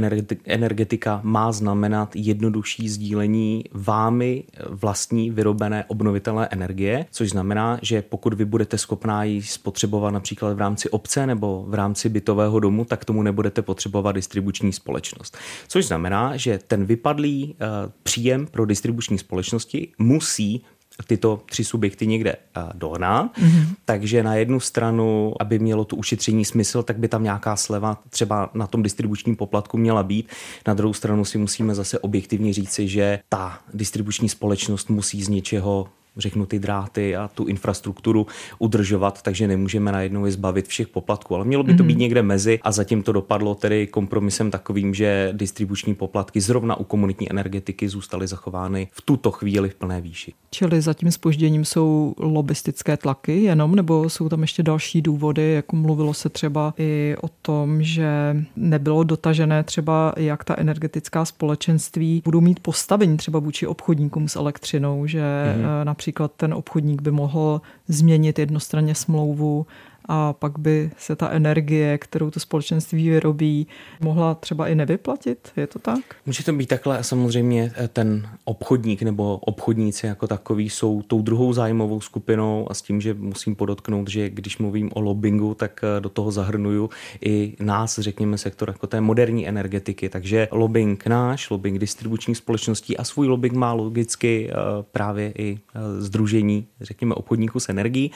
energetika 0.46 1.22
má 1.24 1.51
znamenat 1.51 2.15
jednodušší 2.15 2.89
sdílení 2.89 3.63
vámi 3.74 4.43
vlastní 4.69 5.31
vyrobené 5.31 5.86
obnovitelné 5.88 6.48
energie, 6.51 7.05
což 7.12 7.29
znamená, 7.29 7.79
že 7.81 8.01
pokud 8.01 8.34
vy 8.34 8.46
budete 8.46 8.77
schopná 8.77 9.24
ji 9.24 9.41
spotřebovat 9.41 10.12
například 10.12 10.53
v 10.53 10.60
rámci 10.60 10.89
obce 10.89 11.27
nebo 11.27 11.65
v 11.67 11.74
rámci 11.74 12.10
bytového 12.10 12.60
domu, 12.60 12.86
tak 12.86 13.05
tomu 13.05 13.24
nebudete 13.24 13.62
potřebovat 13.62 14.15
distribuční 14.15 14.74
společnost. 14.74 15.38
Což 15.67 15.86
znamená, 15.86 16.38
že 16.38 16.60
ten 16.67 16.86
vypadlý 16.86 17.46
uh, 17.46 17.91
příjem 18.03 18.48
pro 18.48 18.65
distribuční 18.65 19.17
společnosti 19.17 19.91
musí 20.00 20.63
tyto 21.08 21.42
tři 21.46 21.63
subjekty 21.63 22.08
někde 22.08 22.32
eh, 22.32 22.62
dohnat. 22.74 23.38
Mm-hmm. 23.38 23.66
Takže 23.86 24.24
na 24.24 24.36
jednu 24.36 24.60
stranu, 24.60 25.34
aby 25.39 25.60
mělo 25.60 25.86
to 25.86 25.96
ušetření 25.96 26.46
smysl, 26.46 26.84
tak 26.84 26.98
by 26.98 27.08
tam 27.08 27.24
nějaká 27.24 27.56
sleva 27.56 28.01
třeba 28.10 28.50
na 28.54 28.68
tom 28.68 28.84
distribučním 28.84 29.36
poplatku 29.36 29.77
měla 29.77 30.04
být. 30.04 30.30
Na 30.68 30.74
druhou 30.74 30.94
stranu 30.94 31.25
si 31.25 31.38
musíme 31.38 31.75
zase 31.75 32.00
objektivně 32.00 32.54
říci, 32.54 32.88
že 32.88 33.20
ta 33.30 33.60
distribuční 33.74 34.30
společnost 34.30 34.89
musí 34.89 35.24
z 35.24 35.30
něčeho 35.30 35.88
řeknu, 36.18 36.46
ty 36.46 36.60
dráty 36.60 37.16
a 37.16 37.28
tu 37.34 37.46
infrastrukturu 37.46 38.28
udržovat, 38.60 39.22
takže 39.22 39.48
nemůžeme 39.48 39.92
najednou 39.92 40.26
je 40.26 40.32
zbavit 40.32 40.68
všech 40.68 40.88
poplatků. 40.88 41.36
Ale 41.36 41.46
mělo 41.46 41.64
by 41.64 41.74
to 41.74 41.84
mm-hmm. 41.84 41.88
být 41.88 41.98
někde 41.98 42.24
mezi 42.24 42.60
a 42.64 42.72
zatím 42.72 43.04
to 43.04 43.12
dopadlo 43.12 43.56
tedy 43.56 43.88
kompromisem 43.88 44.52
takovým, 44.52 44.94
že 44.94 45.30
distribuční 45.32 45.96
poplatky 45.96 46.42
zrovna 46.42 46.76
u 46.76 46.84
komunitní 46.84 47.32
energetiky 47.32 47.90
zůstaly 47.90 48.28
zachovány 48.28 48.88
v 48.92 49.02
tuto 49.02 49.32
chvíli 49.32 49.70
v 49.70 49.76
plné 49.76 50.02
výši. 50.02 50.34
Čili 50.52 50.82
za 50.82 50.94
tím 50.94 51.12
spožděním 51.12 51.66
jsou 51.66 52.16
lobistické 52.18 52.98
tlaky 52.98 53.44
jenom, 53.44 53.76
nebo 53.76 54.10
jsou 54.10 54.30
tam 54.30 54.42
ještě 54.42 54.64
další 54.64 55.02
důvody, 55.02 55.54
jako 55.54 55.76
mluvilo 55.76 56.14
se 56.14 56.30
třeba 56.30 56.74
i 56.78 57.16
o 57.22 57.28
tom, 57.42 57.84
že 57.84 58.38
nebylo 58.56 59.04
dotažené 59.04 59.64
třeba, 59.64 60.14
jak 60.18 60.44
ta 60.44 60.56
energetická 60.58 61.26
společenství 61.26 62.22
budou 62.26 62.42
mít 62.42 62.60
postavení 62.60 63.18
třeba 63.18 63.40
vůči 63.40 63.68
obchodníkům 63.68 64.28
s 64.28 64.36
elektřinou, 64.36 65.08
že 65.08 65.20
mm-hmm. 65.20 65.84
například 65.84 66.07
Například 66.08 66.32
ten 66.38 66.54
obchodník 66.54 67.02
by 67.02 67.12
mohl 67.12 67.62
změnit 67.88 68.40
jednostranně 68.40 68.96
smlouvu 68.96 69.66
a 70.08 70.34
pak 70.34 70.60
by 70.60 70.92
se 70.98 71.16
ta 71.16 71.30
energie, 71.30 71.98
kterou 71.98 72.32
to 72.32 72.40
společenství 72.40 73.10
vyrobí, 73.10 73.68
mohla 74.02 74.36
třeba 74.36 74.68
i 74.68 74.76
nevyplatit? 74.76 75.52
Je 75.58 75.68
to 75.68 75.80
tak? 75.80 76.00
Může 76.26 76.44
to 76.44 76.54
být 76.54 76.68
takhle. 76.70 77.04
Samozřejmě 77.04 77.72
eh, 77.76 77.88
ten 77.88 78.30
obchodník 78.46 79.02
nebo 79.02 79.38
obchodníci 79.38 80.06
jako 80.06 80.28
takový 80.28 80.70
jsou 80.70 81.02
tou 81.02 81.22
druhou 81.22 81.54
zájmovou 81.54 82.02
skupinou 82.02 82.68
a 82.72 82.74
s 82.74 82.82
tím, 82.82 83.02
že 83.02 83.14
musím 83.14 83.56
podotknout, 83.56 84.08
že 84.08 84.30
když 84.30 84.58
mluvím 84.58 84.90
o 84.94 85.02
lobbingu, 85.02 85.54
tak 85.54 85.82
eh, 85.84 86.02
do 86.02 86.10
toho 86.10 86.32
zahrnuju 86.32 86.90
i 87.26 87.56
nás, 87.60 88.00
řekněme, 88.00 88.38
sektor 88.38 88.70
jako 88.70 88.88
té 88.88 89.02
moderní 89.02 89.48
energetiky. 89.48 90.10
Takže 90.10 90.48
lobbying 90.52 91.06
náš, 91.06 91.50
lobbying 91.50 91.80
distribučních 91.80 92.38
společností 92.38 92.98
a 92.98 93.04
svůj 93.04 93.28
lobbying 93.28 93.56
má 93.56 93.74
logicky 93.74 94.50
eh, 94.50 94.54
právě 94.92 95.34
i 95.38 95.60
združení, 96.00 96.68
řekněme, 96.82 97.16
obchodníků 97.16 97.60
s 97.60 97.70
energií. 97.70 98.12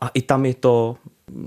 A 0.00 0.08
i 0.08 0.22
tam 0.22 0.46
je 0.46 0.54
to 0.54 0.96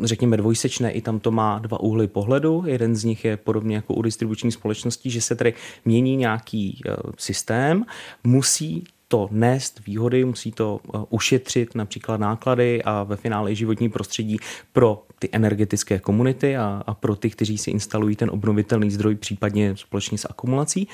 řekněme 0.03 0.37
dvojsečné, 0.37 0.91
i 0.91 1.01
tam 1.01 1.19
to 1.19 1.31
má 1.31 1.59
dva 1.59 1.79
úhly 1.79 2.07
pohledu. 2.07 2.63
Jeden 2.65 2.95
z 2.95 3.03
nich 3.03 3.25
je 3.25 3.37
podobně 3.37 3.75
jako 3.75 3.93
u 3.93 4.01
distribuční 4.01 4.51
společností, 4.51 5.09
že 5.09 5.21
se 5.21 5.35
tady 5.35 5.53
mění 5.85 6.15
nějaký 6.15 6.81
eh, 6.85 6.95
systém, 7.17 7.85
musí 8.23 8.83
to 9.07 9.27
nést 9.31 9.85
výhody, 9.85 10.25
musí 10.25 10.51
to 10.51 10.79
eh, 10.83 10.97
ušetřit 11.09 11.75
například 11.75 12.19
náklady 12.19 12.83
a 12.83 13.03
ve 13.03 13.15
finále 13.15 13.51
i 13.51 13.55
životní 13.55 13.89
prostředí 13.89 14.37
pro 14.73 15.03
ty 15.23 15.29
energetické 15.31 15.99
komunity 15.99 16.57
a, 16.57 16.83
a 16.87 16.93
pro 16.93 17.15
ty, 17.15 17.29
kteří 17.29 17.57
si 17.57 17.71
instalují 17.71 18.15
ten 18.15 18.29
obnovitelný 18.29 18.91
zdroj, 18.91 19.15
případně 19.15 19.75
společně 19.77 20.17
s 20.17 20.27
akumulací, 20.29 20.87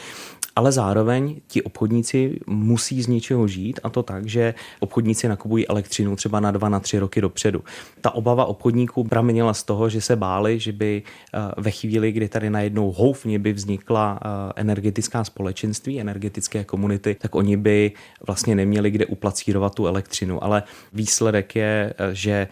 ale 0.55 0.71
zároveň 0.71 1.41
ti 1.47 1.61
obchodníci 1.61 2.39
musí 2.47 3.01
z 3.01 3.07
něčeho 3.07 3.47
žít 3.47 3.79
a 3.83 3.89
to 3.89 4.03
tak, 4.03 4.27
že 4.27 4.53
obchodníci 4.79 5.27
nakupují 5.27 5.67
elektřinu 5.67 6.15
třeba 6.15 6.39
na 6.39 6.51
dva, 6.51 6.69
na 6.69 6.79
tři 6.79 6.99
roky 6.99 7.21
dopředu. 7.21 7.63
Ta 8.01 8.11
obava 8.11 8.45
obchodníků 8.45 9.03
pramenila 9.03 9.53
z 9.53 9.63
toho, 9.63 9.89
že 9.89 10.01
se 10.01 10.15
báli, 10.15 10.59
že 10.59 10.71
by 10.71 11.03
eh, 11.03 11.39
ve 11.57 11.71
chvíli, 11.71 12.11
kdy 12.11 12.29
tady 12.29 12.49
najednou 12.49 12.91
houfně 12.91 13.39
by 13.39 13.53
vznikla 13.53 14.19
eh, 14.21 14.27
energetická 14.55 15.23
společenství, 15.23 16.01
energetické 16.01 16.63
komunity, 16.63 17.15
tak 17.15 17.35
oni 17.35 17.57
by 17.57 17.91
vlastně 18.27 18.55
neměli 18.55 18.91
kde 18.91 19.05
uplacírovat 19.05 19.75
tu 19.75 19.87
elektřinu. 19.87 20.43
Ale 20.43 20.63
výsledek 20.93 21.55
je, 21.55 21.93
eh, 21.97 22.15
že 22.15 22.47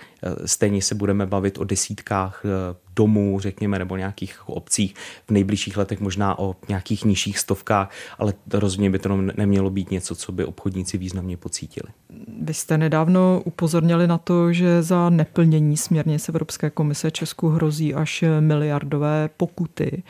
stejně 0.45 0.81
se 0.81 0.95
budeme 0.95 1.25
bavit 1.25 1.57
o 1.57 1.63
desítkách 1.67 2.43
domů, 2.95 3.39
řekněme, 3.39 3.79
nebo 3.79 3.97
nějakých 3.97 4.49
obcích 4.49 4.95
v 5.27 5.31
nejbližších 5.31 5.77
letech 5.77 5.99
možná 5.99 6.39
o 6.39 6.55
nějakých 6.69 7.05
nižších 7.05 7.39
stovkách, 7.39 7.91
ale 8.19 8.33
rozhodně 8.53 8.89
by 8.89 8.99
to 8.99 9.17
nemělo 9.17 9.69
být 9.69 9.91
něco, 9.91 10.15
co 10.15 10.31
by 10.31 10.45
obchodníci 10.45 10.97
významně 10.97 11.37
pocítili. 11.37 11.87
Vy 12.41 12.53
jste 12.53 12.77
nedávno 12.77 13.41
upozornili 13.45 14.07
na 14.07 14.17
to, 14.17 14.53
že 14.53 14.83
za 14.83 15.09
neplnění 15.09 15.77
směrnice 15.77 16.31
Evropské 16.31 16.69
komise 16.69 17.11
Česku 17.11 17.49
hrozí 17.49 17.93
až 17.93 18.23
miliardové 18.39 19.29
pokuty. 19.37 20.03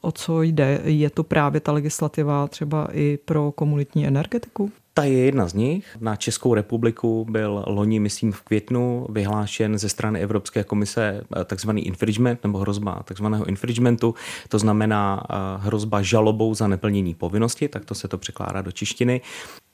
O 0.00 0.12
co 0.12 0.42
jde? 0.42 0.80
Je 0.84 1.10
to 1.10 1.24
právě 1.24 1.60
ta 1.60 1.72
legislativa 1.72 2.48
třeba 2.48 2.88
i 2.92 3.18
pro 3.24 3.52
komunitní 3.52 4.06
energetiku? 4.06 4.72
Ta 4.98 5.04
je 5.04 5.18
jedna 5.18 5.48
z 5.48 5.54
nich. 5.54 5.96
Na 6.00 6.16
Českou 6.16 6.54
republiku 6.54 7.26
byl 7.30 7.64
loni, 7.66 8.00
myslím, 8.00 8.32
v 8.32 8.40
květnu 8.40 9.06
vyhlášen 9.10 9.78
ze 9.78 9.88
strany 9.88 10.20
Evropské 10.20 10.64
komise 10.64 11.24
eh, 11.36 11.44
takzvaný 11.44 11.86
infringement 11.86 12.44
nebo 12.44 12.58
hrozba 12.58 13.02
takzvaného 13.04 13.44
infringementu. 13.44 14.14
To 14.48 14.58
znamená 14.58 15.22
eh, 15.30 15.34
hrozba 15.58 16.02
žalobou 16.02 16.54
za 16.54 16.66
neplnění 16.68 17.14
povinnosti, 17.14 17.68
tak 17.68 17.84
to 17.84 17.94
se 17.94 18.08
to 18.08 18.18
překládá 18.18 18.62
do 18.62 18.72
češtiny 18.72 19.20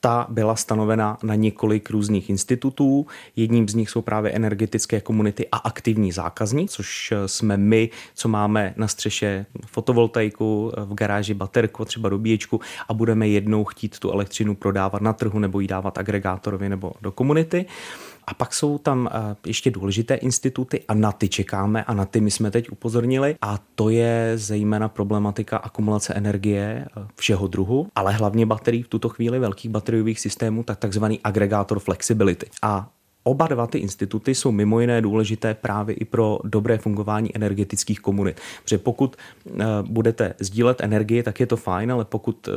ta 0.05 0.27
byla 0.29 0.55
stanovena 0.55 1.17
na 1.23 1.35
několik 1.35 1.89
různých 1.89 2.29
institutů. 2.29 3.07
Jedním 3.35 3.69
z 3.69 3.73
nich 3.73 3.89
jsou 3.89 4.01
právě 4.01 4.31
energetické 4.31 5.01
komunity 5.01 5.47
a 5.51 5.57
aktivní 5.57 6.11
zákazník, 6.11 6.71
což 6.71 7.13
jsme 7.25 7.57
my, 7.57 7.89
co 8.15 8.27
máme 8.27 8.73
na 8.77 8.87
střeše 8.87 9.45
fotovoltaiku, 9.65 10.71
v 10.77 10.93
garáži 10.93 11.33
baterku, 11.33 11.85
třeba 11.85 12.09
dobíječku 12.09 12.61
a 12.87 12.93
budeme 12.93 13.27
jednou 13.27 13.63
chtít 13.63 13.99
tu 13.99 14.11
elektřinu 14.11 14.55
prodávat 14.55 15.01
na 15.01 15.13
trhu 15.15 15.39
nebo 15.39 15.59
ji 15.59 15.67
dávat 15.67 15.97
agregátorovi 15.97 16.69
nebo 16.69 16.91
do 17.01 17.11
komunity. 17.11 17.65
A 18.27 18.33
pak 18.33 18.53
jsou 18.53 18.77
tam 18.77 19.09
eh, 19.11 19.35
ještě 19.45 19.71
důležité 19.71 20.15
instituty 20.15 20.83
a 20.87 20.93
na 20.93 21.11
ty 21.11 21.29
čekáme 21.29 21.83
a 21.83 21.93
na 21.93 22.05
ty 22.05 22.21
my 22.21 22.31
jsme 22.31 22.51
teď 22.51 22.71
upozornili 22.71 23.35
a 23.41 23.59
to 23.75 23.89
je 23.89 24.31
zejména 24.35 24.89
problematika 24.89 25.57
akumulace 25.57 26.13
energie 26.13 26.85
eh, 26.85 27.07
všeho 27.15 27.47
druhu, 27.47 27.87
ale 27.95 28.13
hlavně 28.13 28.45
baterií 28.45 28.83
v 28.83 28.87
tuto 28.87 29.09
chvíli 29.09 29.39
velkých 29.39 29.71
bateriových 29.71 30.19
systémů, 30.19 30.63
tak 30.63 30.79
takzvaný 30.79 31.19
agregátor 31.23 31.79
flexibility. 31.79 32.49
A 32.61 32.89
Oba 33.27 33.47
dva 33.47 33.67
ty 33.67 33.77
instituty 33.77 34.35
jsou 34.35 34.51
mimo 34.51 34.79
jiné 34.79 35.01
důležité 35.01 35.53
právě 35.53 35.95
i 35.95 36.05
pro 36.05 36.39
dobré 36.43 36.77
fungování 36.77 37.35
energetických 37.35 37.99
komunit. 37.99 38.41
Protože 38.63 38.77
pokud 38.77 39.15
eh, 39.15 39.63
budete 39.81 40.33
sdílet 40.39 40.81
energii, 40.81 41.23
tak 41.23 41.39
je 41.39 41.45
to 41.45 41.57
fajn, 41.57 41.91
ale 41.91 42.05
pokud 42.05 42.47
eh, 42.47 42.51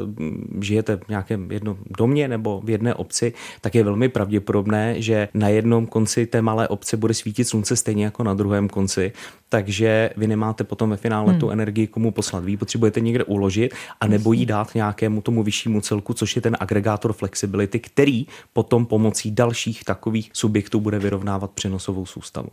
žijete 0.61 0.97
v 0.97 1.09
nějakém 1.09 1.51
jednom 1.51 1.77
domě 1.99 2.29
nebo 2.29 2.61
v 2.65 2.71
jedné 2.71 2.95
obci, 2.95 3.33
tak 3.61 3.75
je 3.75 3.85
velmi 3.85 4.09
pravděpodobné, 4.09 5.03
že 5.03 5.29
na 5.35 5.49
jednom 5.49 5.87
konci 5.87 6.27
té 6.27 6.43
malé 6.43 6.69
obce 6.69 6.97
bude 6.97 7.15
svítit 7.15 7.45
slunce 7.45 7.77
stejně 7.77 8.05
jako 8.05 8.23
na 8.23 8.35
druhém 8.35 8.69
konci, 8.69 9.13
takže 9.49 10.11
vy 10.17 10.27
nemáte 10.27 10.65
potom 10.65 10.91
ve 10.91 10.97
finále 10.97 11.31
hmm. 11.31 11.41
tu 11.41 11.51
energii 11.51 11.87
komu 11.87 12.11
poslat. 12.11 12.45
Vy 12.45 12.57
potřebujete 12.57 13.01
někde 13.01 13.25
uložit 13.25 13.75
a 14.01 14.07
nebo 14.07 14.33
ji 14.33 14.47
dát 14.47 14.75
nějakému 14.75 15.21
tomu 15.21 15.43
vyššímu 15.43 15.81
celku, 15.81 16.15
což 16.15 16.37
je 16.37 16.43
ten 16.43 16.57
agregátor 16.61 17.13
flexibility, 17.13 17.79
který 17.79 18.27
potom 18.53 18.87
pomocí 18.87 19.31
dalších 19.31 19.85
takových 19.85 20.31
subjektů 20.33 20.58
subjektů 20.59 20.81
bude 20.81 20.99
vyrovnávat 20.99 21.51
přenosovou 21.51 22.07
soustavu. 22.07 22.49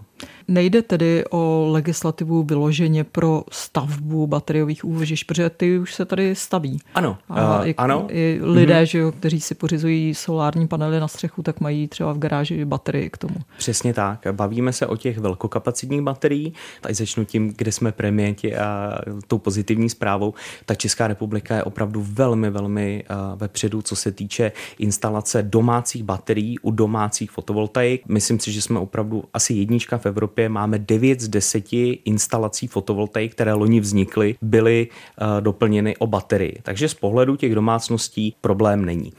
Nejde 0.48 0.82
tedy 0.82 1.24
o 1.30 1.68
legislativu 1.72 2.44
vyloženě 2.44 3.04
pro 3.04 3.44
stavbu 3.52 4.28
bateriových 4.28 4.86
úložišť, 4.86 5.28
protože 5.28 5.50
ty 5.50 5.80
už 5.80 5.94
se 5.94 6.06
tady 6.06 6.36
staví. 6.36 6.80
Ano, 6.94 7.18
a 7.30 7.60
uh, 7.60 7.68
i, 7.68 7.76
ano. 7.76 8.08
I 8.10 8.40
lidé, 8.42 8.74
mm-hmm. 8.74 8.86
že 8.86 8.98
jo, 8.98 9.12
kteří 9.12 9.42
si 9.42 9.56
pořizují 9.56 10.16
solární 10.16 10.68
panely 10.68 11.00
na 11.00 11.08
střechu, 11.08 11.44
tak 11.44 11.60
mají 11.60 11.88
třeba 11.88 12.14
v 12.14 12.18
garáži 12.18 12.66
baterii 12.66 13.10
k 13.10 13.18
tomu. 13.18 13.36
Přesně 13.58 13.94
tak. 13.94 14.28
Bavíme 14.32 14.74
se 14.74 14.88
o 14.88 14.96
těch 14.96 15.18
velkokapacitních 15.18 16.02
baterií. 16.02 16.54
Tady 16.82 16.94
začnu 16.94 17.26
tím, 17.26 17.54
kde 17.58 17.72
jsme 17.72 17.92
premiéti 17.92 18.58
a 18.58 19.00
tou 19.28 19.38
pozitivní 19.38 19.90
zprávou. 19.90 20.34
Ta 20.66 20.76
Česká 20.76 21.08
republika 21.08 21.56
je 21.56 21.64
opravdu 21.64 22.06
velmi, 22.08 22.50
velmi 22.50 23.04
uh, 23.10 23.40
vepředu, 23.40 23.82
co 23.82 23.96
se 23.96 24.12
týče 24.12 24.52
instalace 24.80 25.44
domácích 25.44 26.04
baterií 26.04 26.60
u 26.60 26.72
domácích 26.72 27.32
fotovoltaik 27.32 27.95
Myslím 28.08 28.40
si, 28.40 28.52
že 28.52 28.62
jsme 28.62 28.80
opravdu 28.80 29.24
asi 29.34 29.54
jednička 29.54 29.98
v 29.98 30.06
Evropě. 30.06 30.50
Máme 30.50 30.80
9 30.80 31.22
z 31.22 31.28
10 31.28 31.66
instalací 32.06 32.68
fotovoltaik, 32.68 33.32
které 33.32 33.54
loni 33.54 33.80
vznikly, 33.80 34.36
byly 34.42 34.88
uh, 34.88 35.42
doplněny 35.42 35.98
o 35.98 36.08
baterii. 36.08 36.60
Takže 36.64 36.90
z 36.90 36.94
pohledu 36.94 37.36
těch 37.36 37.56
domácností 37.56 38.36
problém 38.42 38.86
není. 38.86 39.14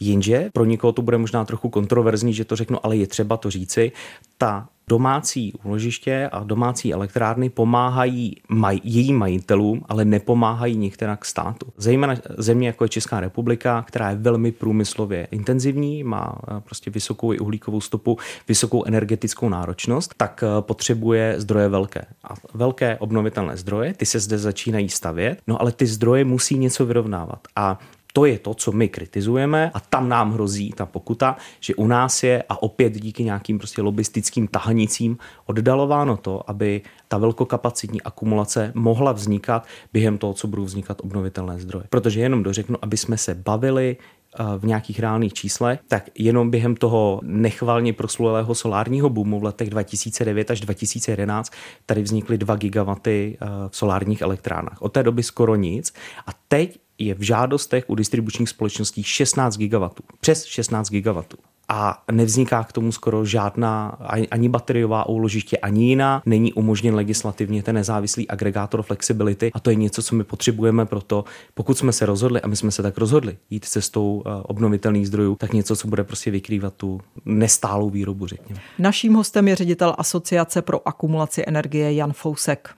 Jenže 0.00 0.50
pro 0.52 0.64
někoho 0.64 0.92
to 0.92 1.02
bude 1.02 1.18
možná 1.18 1.44
trochu 1.44 1.68
kontroverzní, 1.68 2.34
že 2.34 2.44
to 2.44 2.56
řeknu, 2.56 2.86
ale 2.86 2.96
je 2.96 3.06
třeba 3.06 3.36
to 3.36 3.50
říci. 3.50 3.92
Ta 4.38 4.68
domácí 4.90 5.52
úložiště 5.64 6.28
a 6.32 6.44
domácí 6.44 6.92
elektrárny 6.92 7.50
pomáhají 7.50 8.36
maj, 8.48 8.80
jejím 8.84 9.18
majitelům, 9.18 9.84
ale 9.88 10.04
nepomáhají 10.04 10.76
některak 10.76 11.24
státu. 11.24 11.66
Zejména 11.76 12.14
země 12.38 12.66
jako 12.66 12.84
je 12.84 12.88
Česká 12.88 13.20
republika, 13.20 13.84
která 13.88 14.10
je 14.10 14.16
velmi 14.16 14.52
průmyslově 14.52 15.28
intenzivní, 15.30 16.04
má 16.04 16.38
eh, 16.42 16.60
prostě 16.60 16.90
vysokou 16.90 17.34
uhlíkovou 17.40 17.80
stopu, 17.80 18.18
vysokou 18.48 18.84
energetickou 18.84 19.48
náročnost, 19.48 20.14
tak 20.16 20.44
eh, 20.46 20.62
potřebuje 20.62 21.34
zdroje 21.38 21.68
velké. 21.68 22.02
A 22.24 22.34
velké 22.54 22.98
obnovitelné 22.98 23.56
zdroje, 23.56 23.94
ty 23.94 24.06
se 24.06 24.20
zde 24.20 24.38
začínají 24.38 24.88
stavět, 24.88 25.38
no 25.46 25.60
ale 25.60 25.72
ty 25.72 25.86
zdroje 25.86 26.24
musí 26.24 26.58
něco 26.58 26.86
vyrovnávat. 26.86 27.40
A 27.56 27.78
to 28.12 28.24
je 28.24 28.38
to, 28.38 28.54
co 28.54 28.72
my 28.72 28.88
kritizujeme 28.88 29.70
a 29.74 29.80
tam 29.80 30.08
nám 30.08 30.32
hrozí 30.32 30.72
ta 30.76 30.86
pokuta, 30.86 31.36
že 31.60 31.74
u 31.74 31.86
nás 31.86 32.22
je 32.22 32.42
a 32.48 32.62
opět 32.62 33.00
díky 33.00 33.24
nějakým 33.24 33.58
prostě 33.58 33.82
lobistickým 33.82 34.48
tahanicím 34.48 35.18
oddalováno 35.46 36.16
to, 36.16 36.50
aby 36.50 36.82
ta 37.08 37.18
velkokapacitní 37.18 38.02
akumulace 38.02 38.72
mohla 38.74 39.12
vznikat 39.12 39.66
během 39.92 40.18
toho, 40.18 40.32
co 40.32 40.48
budou 40.48 40.64
vznikat 40.64 41.00
obnovitelné 41.00 41.58
zdroje. 41.58 41.84
Protože 41.90 42.20
jenom 42.20 42.42
dořeknu, 42.42 42.76
aby 42.82 42.96
jsme 42.96 43.16
se 43.16 43.34
bavili 43.34 43.96
eh, 43.96 44.44
v 44.58 44.66
nějakých 44.66 45.00
reálných 45.00 45.32
číslech, 45.32 45.80
tak 45.88 46.10
jenom 46.18 46.50
během 46.50 46.76
toho 46.76 47.20
nechvalně 47.22 47.92
proslulého 47.92 48.54
solárního 48.54 49.10
boomu 49.10 49.40
v 49.40 49.44
letech 49.44 49.70
2009 49.70 50.50
až 50.50 50.60
2011 50.60 51.52
tady 51.86 52.02
vznikly 52.02 52.38
2 52.38 52.56
gigawaty 52.56 53.38
eh, 53.40 53.46
v 53.68 53.76
solárních 53.76 54.20
elektrárnách. 54.20 54.82
Od 54.82 54.92
té 54.92 55.02
doby 55.02 55.22
skoro 55.22 55.56
nic 55.56 55.92
a 56.26 56.30
teď 56.48 56.78
je 57.00 57.14
v 57.14 57.22
žádostech 57.22 57.84
u 57.86 57.94
distribučních 57.94 58.48
společností 58.48 59.02
16 59.02 59.56
gigawatů, 59.56 60.02
přes 60.20 60.44
16 60.44 60.90
gigawatů 60.90 61.36
a 61.72 62.02
nevzniká 62.12 62.64
k 62.64 62.72
tomu 62.72 62.92
skoro 62.92 63.24
žádná 63.24 63.98
ani 64.30 64.48
bateriová 64.48 65.08
úložiště, 65.08 65.56
ani 65.56 65.88
jiná. 65.88 66.22
Není 66.26 66.52
umožněn 66.52 66.94
legislativně 66.94 67.62
ten 67.62 67.74
nezávislý 67.74 68.28
agregátor 68.28 68.82
flexibility 68.82 69.50
a 69.54 69.60
to 69.60 69.70
je 69.70 69.76
něco, 69.76 70.02
co 70.02 70.14
my 70.14 70.24
potřebujeme 70.24 70.86
pro 70.86 71.00
to, 71.00 71.24
pokud 71.54 71.78
jsme 71.78 71.92
se 71.92 72.06
rozhodli, 72.06 72.40
a 72.40 72.48
my 72.48 72.56
jsme 72.56 72.70
se 72.70 72.82
tak 72.82 72.98
rozhodli, 72.98 73.36
jít 73.50 73.64
cestou 73.64 74.22
eh, 74.26 74.30
obnovitelných 74.42 75.06
zdrojů, 75.06 75.36
tak 75.36 75.52
něco, 75.52 75.76
co 75.76 75.88
bude 75.88 76.04
prostě 76.04 76.30
vykrývat 76.30 76.74
tu 76.74 77.00
nestálou 77.24 77.90
výrobu, 77.90 78.26
řekněme. 78.26 78.60
Naším 78.78 79.14
hostem 79.14 79.48
je 79.48 79.56
ředitel 79.56 79.94
Asociace 79.98 80.62
pro 80.62 80.88
akumulaci 80.88 81.44
energie 81.46 81.94
Jan 81.94 82.12
Fousek. 82.12 82.70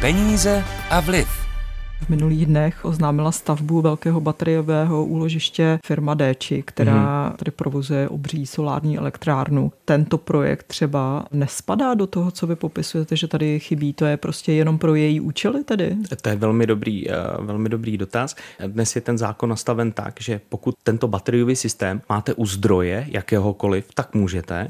Peníze 0.00 0.64
a 0.90 1.00
vliv 1.00 1.49
v 2.04 2.08
minulých 2.08 2.46
dnech 2.46 2.84
oznámila 2.84 3.32
stavbu 3.32 3.80
velkého 3.80 4.20
bateriového 4.20 5.04
úložiště 5.04 5.78
firma 5.86 6.14
Déči, 6.14 6.62
která 6.66 6.94
mm-hmm. 6.94 7.36
tady 7.36 7.50
provozuje 7.50 8.08
obří 8.08 8.46
solární 8.46 8.98
elektrárnu. 8.98 9.72
Tento 9.84 10.18
projekt 10.18 10.66
třeba 10.66 11.26
nespadá 11.32 11.94
do 11.94 12.06
toho, 12.06 12.30
co 12.30 12.46
vy 12.46 12.56
popisujete, 12.56 13.16
že 13.16 13.28
tady 13.28 13.60
chybí, 13.60 13.92
to 13.92 14.04
je 14.04 14.16
prostě 14.16 14.52
jenom 14.52 14.78
pro 14.78 14.94
její 14.94 15.20
účely 15.20 15.64
tedy? 15.64 15.96
To 16.22 16.28
je 16.28 16.36
velmi 16.36 16.66
dobrý, 16.66 17.10
eh, 17.10 17.14
velmi 17.38 17.68
dobrý 17.68 17.98
dotaz. 17.98 18.36
Dnes 18.66 18.96
je 18.96 19.02
ten 19.02 19.18
zákon 19.18 19.50
nastaven 19.50 19.92
tak, 19.92 20.14
že 20.20 20.40
pokud 20.48 20.74
tento 20.82 21.08
bateriový 21.08 21.56
systém 21.56 22.00
máte 22.08 22.34
u 22.34 22.46
zdroje 22.46 23.06
jakéhokoliv, 23.10 23.84
tak 23.94 24.14
můžete 24.14 24.68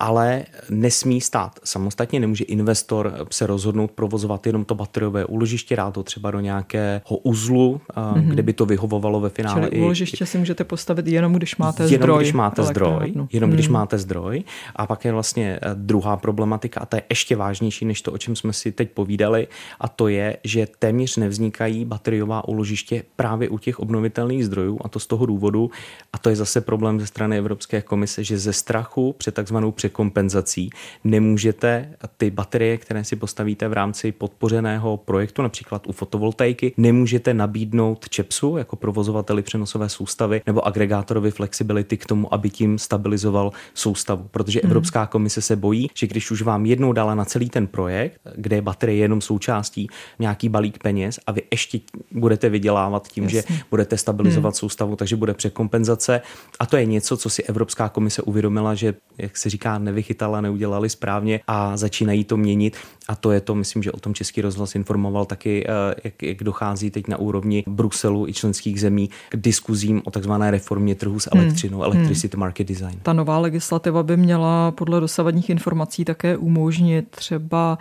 ale 0.00 0.44
nesmí 0.70 1.20
stát 1.20 1.58
samostatně, 1.64 2.20
nemůže 2.20 2.44
investor 2.44 3.26
se 3.30 3.46
rozhodnout 3.46 3.90
provozovat 3.90 4.46
jenom 4.46 4.64
to 4.64 4.74
bateriové 4.74 5.24
úložiště, 5.24 5.76
dát 5.76 5.94
to 5.94 6.02
třeba 6.02 6.30
do 6.30 6.40
nějakého 6.40 7.16
uzlu, 7.22 7.80
mm-hmm. 7.94 8.28
kde 8.28 8.42
by 8.42 8.52
to 8.52 8.66
vyhovovalo 8.66 9.20
ve 9.20 9.28
finále. 9.28 9.68
Čili 9.68 9.82
úložiště 9.82 10.26
si 10.26 10.38
můžete 10.38 10.64
postavit 10.64 11.06
jenom, 11.06 11.32
když 11.32 11.56
máte 11.56 11.82
jenom 11.82 11.96
zdroj. 11.96 12.18
Když 12.18 12.32
máte 12.32 12.62
zdroj 12.62 13.14
jenom 13.32 13.50
mm. 13.50 13.54
když 13.54 13.68
máte 13.68 13.98
zdroj. 13.98 14.44
A 14.76 14.86
pak 14.86 15.04
je 15.04 15.12
vlastně 15.12 15.58
eh, 15.62 15.70
druhá 15.74 16.16
problematika, 16.16 16.80
a 16.80 16.86
ta 16.86 16.96
je 16.96 17.02
ještě 17.10 17.36
vážnější 17.36 17.84
než 17.84 18.02
to, 18.02 18.12
o 18.12 18.18
čem 18.18 18.36
jsme 18.36 18.52
si 18.52 18.72
teď 18.72 18.90
povídali, 18.90 19.48
a 19.80 19.88
to 19.88 20.08
je, 20.08 20.36
že 20.44 20.66
téměř 20.78 21.16
nevznikají 21.16 21.84
bateriová 21.84 22.48
úložiště 22.48 23.02
právě 23.16 23.48
u 23.48 23.58
těch 23.58 23.78
obnovitelných 23.78 24.44
zdrojů, 24.44 24.78
a 24.84 24.88
to 24.88 24.98
z 24.98 25.06
toho 25.06 25.26
důvodu, 25.26 25.70
a 26.12 26.18
to 26.18 26.30
je 26.30 26.36
zase 26.36 26.60
problém 26.60 27.00
ze 27.00 27.06
strany 27.06 27.38
Evropské 27.38 27.82
komise, 27.82 28.24
že 28.24 28.38
ze 28.38 28.52
strachu 28.52 29.14
před 29.18 29.34
takzvanou 29.34 29.72
překompenzací 29.90 30.70
nemůžete 31.04 31.88
ty 32.16 32.30
baterie, 32.30 32.76
které 32.78 33.04
si 33.04 33.16
postavíte 33.16 33.68
v 33.68 33.72
rámci 33.72 34.12
podpořeného 34.12 34.96
projektu, 34.96 35.42
například 35.42 35.86
u 35.86 35.92
fotovoltaiky, 35.92 36.72
nemůžete 36.76 37.34
nabídnout 37.34 38.08
ČEPSu 38.08 38.56
jako 38.56 38.76
provozovateli 38.76 39.42
přenosové 39.42 39.88
soustavy 39.88 40.42
nebo 40.46 40.66
agregátorovi 40.66 41.30
flexibility 41.30 41.96
k 41.96 42.06
tomu, 42.06 42.34
aby 42.34 42.50
tím 42.50 42.78
stabilizoval 42.78 43.52
soustavu. 43.74 44.28
Protože 44.30 44.60
hmm. 44.62 44.70
Evropská 44.70 45.06
komise 45.06 45.42
se 45.42 45.56
bojí, 45.56 45.90
že 45.94 46.06
když 46.06 46.30
už 46.30 46.42
vám 46.42 46.66
jednou 46.66 46.92
dala 46.92 47.14
na 47.14 47.24
celý 47.24 47.50
ten 47.50 47.66
projekt, 47.66 48.20
kde 48.36 48.56
je 48.56 48.62
baterie 48.62 48.98
jenom 48.98 49.20
součástí 49.20 49.88
nějaký 50.18 50.48
balík 50.48 50.78
peněz 50.78 51.18
a 51.26 51.32
vy 51.32 51.42
ještě 51.50 51.80
budete 52.12 52.48
vydělávat 52.48 53.08
tím, 53.08 53.24
Jasně. 53.24 53.42
že 53.42 53.62
budete 53.70 53.96
stabilizovat 53.96 54.54
hmm. 54.54 54.58
soustavu, 54.58 54.96
takže 54.96 55.16
bude 55.16 55.34
překompenzace. 55.34 56.20
A 56.60 56.66
to 56.66 56.76
je 56.76 56.86
něco, 56.86 57.16
co 57.16 57.30
si 57.30 57.42
Evropská 57.42 57.88
komise 57.88 58.22
uvědomila, 58.22 58.74
že, 58.74 58.94
jak 59.18 59.36
se 59.36 59.50
říká, 59.50 59.79
nevychytala, 59.84 60.40
neudělali 60.40 60.88
správně 60.88 61.40
a 61.46 61.76
začínají 61.76 62.24
to 62.24 62.36
měnit. 62.36 62.76
A 63.08 63.14
to 63.14 63.32
je 63.32 63.40
to, 63.40 63.54
myslím, 63.54 63.82
že 63.82 63.92
o 63.92 64.00
tom 64.00 64.14
Český 64.14 64.40
rozhlas 64.40 64.74
informoval 64.74 65.24
taky, 65.24 65.66
eh, 65.66 65.94
jak, 66.04 66.22
jak 66.22 66.44
dochází 66.44 66.90
teď 66.90 67.08
na 67.08 67.16
úrovni 67.16 67.64
Bruselu 67.66 68.28
i 68.28 68.32
členských 68.32 68.80
zemí 68.80 69.10
k 69.28 69.36
diskuzím 69.36 70.02
o 70.04 70.10
takzvané 70.10 70.50
reformě 70.50 70.94
trhu 70.94 71.20
s 71.20 71.28
hmm. 71.32 71.40
elektřinou, 71.40 71.78
hmm. 71.78 71.92
electricity 71.92 72.36
market 72.36 72.68
design. 72.68 73.00
Ta 73.02 73.12
nová 73.12 73.38
legislativa 73.38 74.02
by 74.02 74.16
měla 74.16 74.70
podle 74.70 75.00
dosavadních 75.00 75.50
informací 75.50 76.04
také 76.04 76.36
umožnit 76.36 77.08
třeba 77.10 77.78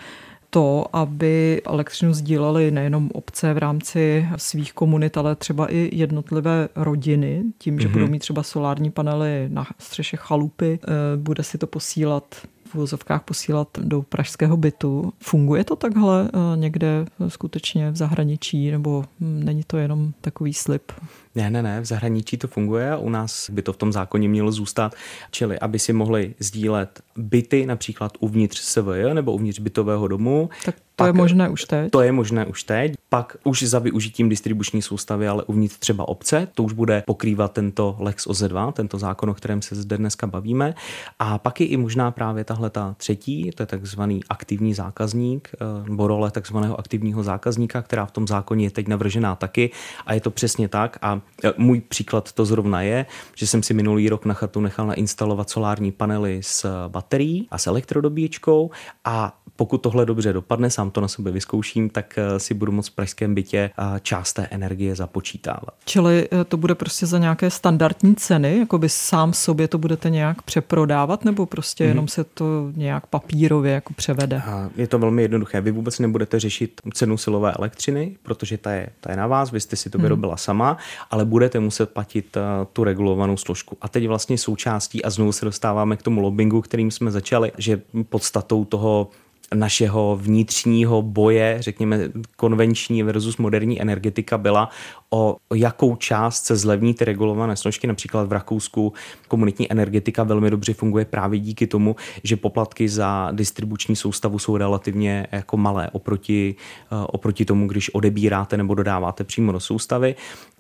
to, 0.49 0.85
aby 0.93 1.61
elektřinu 1.65 2.13
sdílely 2.13 2.71
nejenom 2.71 3.09
obce 3.13 3.53
v 3.53 3.57
rámci 3.57 4.27
svých 4.35 4.73
komunit, 4.73 5.17
ale 5.17 5.35
třeba 5.35 5.71
i 5.71 5.89
jednotlivé 5.93 6.69
rodiny, 6.75 7.43
tím, 7.57 7.79
že 7.79 7.87
mm-hmm. 7.87 7.91
budou 7.91 8.07
mít 8.07 8.19
třeba 8.19 8.43
solární 8.43 8.91
panely 8.91 9.47
na 9.51 9.67
střeše 9.79 10.17
chalupy, 10.17 10.79
eh, 10.83 10.87
bude 11.17 11.43
si 11.43 11.57
to 11.57 11.67
posílat 11.67 12.35
v 12.69 12.75
vozovkách 12.75 13.23
posílat 13.23 13.67
do 13.77 14.01
pražského 14.01 14.57
bytu. 14.57 15.13
Funguje 15.19 15.63
to 15.63 15.75
takhle 15.75 16.29
eh, 16.33 16.57
někde 16.57 17.05
skutečně 17.27 17.91
v 17.91 17.95
zahraničí, 17.95 18.71
nebo 18.71 19.05
hm, 19.19 19.41
není 19.43 19.63
to 19.67 19.77
jenom 19.77 20.13
takový 20.21 20.53
slib? 20.53 20.91
Ne, 21.35 21.49
ne, 21.49 21.63
ne, 21.63 21.81
v 21.81 21.85
zahraničí 21.85 22.37
to 22.37 22.47
funguje 22.47 22.91
a 22.91 22.97
u 22.97 23.09
nás 23.09 23.49
by 23.49 23.61
to 23.61 23.73
v 23.73 23.77
tom 23.77 23.91
zákoně 23.91 24.29
mělo 24.29 24.51
zůstat, 24.51 24.95
čili 25.31 25.59
aby 25.59 25.79
si 25.79 25.93
mohli 25.93 26.35
sdílet 26.39 27.01
byty 27.17 27.65
například 27.65 28.17
uvnitř 28.19 28.59
SVJ 28.59 29.13
nebo 29.13 29.33
uvnitř 29.33 29.59
bytového 29.59 30.07
domu. 30.07 30.49
Tak 30.65 30.75
to 30.99 31.05
je 31.05 31.13
možné 31.13 31.49
už 31.49 31.63
teď? 31.63 31.91
To 31.91 32.01
je 32.01 32.11
možné 32.11 32.45
už 32.45 32.63
teď. 32.63 32.93
Pak 33.09 33.37
už 33.43 33.63
za 33.63 33.79
využitím 33.79 34.29
distribuční 34.29 34.81
soustavy, 34.81 35.27
ale 35.27 35.43
uvnitř 35.43 35.77
třeba 35.77 36.07
obce, 36.07 36.47
to 36.55 36.63
už 36.63 36.73
bude 36.73 37.03
pokrývat 37.05 37.51
tento 37.53 37.95
Lex 37.99 38.27
OZ2, 38.27 38.71
tento 38.71 38.97
zákon, 38.97 39.29
o 39.29 39.33
kterém 39.33 39.61
se 39.61 39.75
zde 39.75 39.97
dneska 39.97 40.27
bavíme. 40.27 40.73
A 41.19 41.37
pak 41.37 41.61
je 41.61 41.67
i 41.67 41.77
možná 41.77 42.11
právě 42.11 42.43
tahle 42.43 42.69
ta 42.69 42.95
třetí, 42.97 43.51
to 43.55 43.63
je 43.63 43.67
takzvaný 43.67 44.19
aktivní 44.29 44.73
zákazník, 44.73 45.49
eh, 45.53 45.89
nebo 45.89 46.07
role 46.07 46.31
takzvaného 46.31 46.79
aktivního 46.79 47.23
zákazníka, 47.23 47.81
která 47.81 48.05
v 48.05 48.11
tom 48.11 48.27
zákoně 48.27 48.65
je 48.65 48.71
teď 48.71 48.87
navržená 48.87 49.35
taky. 49.35 49.71
A 50.05 50.13
je 50.13 50.21
to 50.21 50.31
přesně 50.31 50.67
tak. 50.67 50.97
A 51.01 51.21
e, 51.43 51.53
můj 51.57 51.81
příklad 51.81 52.31
to 52.31 52.45
zrovna 52.45 52.81
je, 52.81 53.05
že 53.35 53.47
jsem 53.47 53.63
si 53.63 53.73
minulý 53.73 54.09
rok 54.09 54.25
na 54.25 54.33
chatu 54.33 54.61
nechal 54.61 54.87
nainstalovat 54.87 55.49
solární 55.49 55.91
panely 55.91 56.39
s 56.43 56.87
baterií 56.87 57.47
a 57.51 57.57
s 57.57 57.67
elektrodobíječkou 57.67 58.71
a 59.05 59.38
pokud 59.59 59.77
tohle 59.77 60.05
dobře 60.05 60.33
dopadne, 60.33 60.69
sám 60.69 60.91
to 60.91 61.01
na 61.01 61.07
sebe 61.07 61.31
vyzkouším, 61.31 61.89
tak 61.89 62.17
e, 62.17 62.39
si 62.39 62.53
budu 62.53 62.71
moct 62.71 62.87
v 62.89 62.95
pražském 62.95 63.35
bytě 63.35 63.71
část 64.01 64.33
té 64.33 64.47
energie 64.51 64.95
započítávat. 64.95 65.73
Čili 65.85 66.27
e, 66.31 66.43
to 66.43 66.57
bude 66.57 66.75
prostě 66.75 67.05
za 67.05 67.17
nějaké 67.17 67.49
standardní 67.49 68.15
ceny, 68.15 68.57
jako 68.57 68.77
by 68.77 68.89
sám 68.89 69.33
sobě 69.33 69.67
to 69.67 69.77
budete 69.77 70.09
nějak 70.09 70.41
přeprodávat, 70.41 71.25
nebo 71.25 71.45
prostě 71.45 71.83
mm-hmm. 71.83 71.87
jenom 71.87 72.07
se 72.07 72.23
to 72.23 72.71
nějak 72.75 73.07
papírově 73.07 73.73
jako 73.73 73.93
převede? 73.93 74.41
A 74.45 74.69
je 74.75 74.87
to 74.87 74.99
velmi 74.99 75.21
jednoduché. 75.21 75.61
Vy 75.61 75.71
vůbec 75.71 75.99
nebudete 75.99 76.39
řešit 76.39 76.81
cenu 76.93 77.17
silové 77.17 77.51
elektřiny, 77.51 78.15
protože 78.23 78.57
ta 78.57 78.71
je, 78.71 78.89
ta 78.99 79.11
je 79.11 79.17
na 79.17 79.27
vás, 79.27 79.51
vy 79.51 79.59
jste 79.59 79.75
si 79.75 79.89
to 79.89 79.97
mhm. 79.97 80.03
vyrobila 80.03 80.33
hmm. 80.33 80.37
sama 80.37 80.77
ale 81.11 81.25
budete 81.25 81.59
muset 81.59 81.89
platit 81.89 82.37
tu 82.73 82.83
regulovanou 82.83 83.37
složku. 83.37 83.77
A 83.81 83.87
teď 83.87 84.07
vlastně 84.07 84.37
součástí, 84.37 85.03
a 85.03 85.09
znovu 85.09 85.31
se 85.31 85.45
dostáváme 85.45 85.97
k 85.97 86.01
tomu 86.01 86.21
lobbingu, 86.21 86.61
kterým 86.61 86.91
jsme 86.91 87.11
začali, 87.11 87.51
že 87.57 87.81
podstatou 88.09 88.65
toho 88.65 89.09
našeho 89.53 90.19
vnitřního 90.21 91.01
boje, 91.01 91.57
řekněme 91.59 91.99
konvenční 92.35 93.03
versus 93.03 93.37
moderní 93.37 93.81
energetika 93.81 94.37
byla 94.37 94.69
o 95.13 95.37
jakou 95.55 95.95
část 95.95 96.45
se 96.45 96.55
zlevní 96.55 96.93
ty 96.93 97.05
regulované 97.05 97.55
složky. 97.55 97.87
Například 97.87 98.27
v 98.27 98.31
Rakousku 98.31 98.93
komunitní 99.27 99.71
energetika 99.71 100.23
velmi 100.23 100.49
dobře 100.49 100.73
funguje 100.73 101.05
právě 101.05 101.39
díky 101.39 101.67
tomu, 101.67 101.95
že 102.23 102.35
poplatky 102.35 102.89
za 102.89 103.29
distribuční 103.31 103.95
soustavu 103.95 104.39
jsou 104.39 104.57
relativně 104.57 105.27
jako 105.31 105.57
malé 105.57 105.89
oproti, 105.89 106.55
eh, 106.91 106.95
oproti 107.07 107.45
tomu, 107.45 107.67
když 107.67 107.89
odebíráte 107.93 108.57
nebo 108.57 108.75
dodáváte 108.75 109.23
přímo 109.23 109.51
do 109.51 109.59
soustavy. 109.59 110.15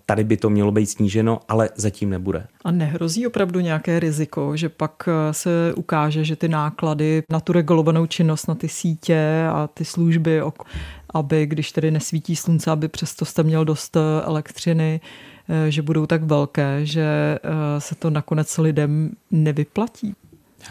Tady 0.05 0.23
by 0.23 0.37
to 0.37 0.49
mělo 0.49 0.71
být 0.71 0.85
sníženo, 0.85 1.39
ale 1.47 1.69
zatím 1.75 2.09
nebude. 2.09 2.47
A 2.63 2.71
nehrozí 2.71 3.27
opravdu 3.27 3.59
nějaké 3.59 3.99
riziko, 3.99 4.57
že 4.57 4.69
pak 4.69 5.07
eh, 5.07 5.33
se 5.33 5.73
ukáže, 5.75 6.23
že 6.23 6.35
ty 6.35 6.47
náklady 6.47 7.23
na 7.31 7.39
tu 7.39 7.53
regulovanou 7.53 8.05
činnost, 8.05 8.47
na 8.47 8.55
ty 8.55 8.69
sítě 8.69 9.47
a 9.51 9.67
ty 9.67 9.85
služby, 9.85 10.41
aby 11.13 11.45
když 11.45 11.71
tedy 11.71 11.91
nesvítí 11.91 12.35
slunce, 12.35 12.71
aby 12.71 12.87
přesto 12.87 13.25
jste 13.25 13.43
měl 13.43 13.65
dost 13.65 13.95
eh, 13.95 13.99
elektřiny, 14.25 15.01
eh, 15.49 15.71
že 15.71 15.81
budou 15.81 16.05
tak 16.05 16.23
velké, 16.23 16.85
že 16.85 17.39
se 17.79 17.95
to 17.95 18.09
nakonec 18.09 18.57
lidem 18.57 19.11
nevyplatí. 19.31 20.15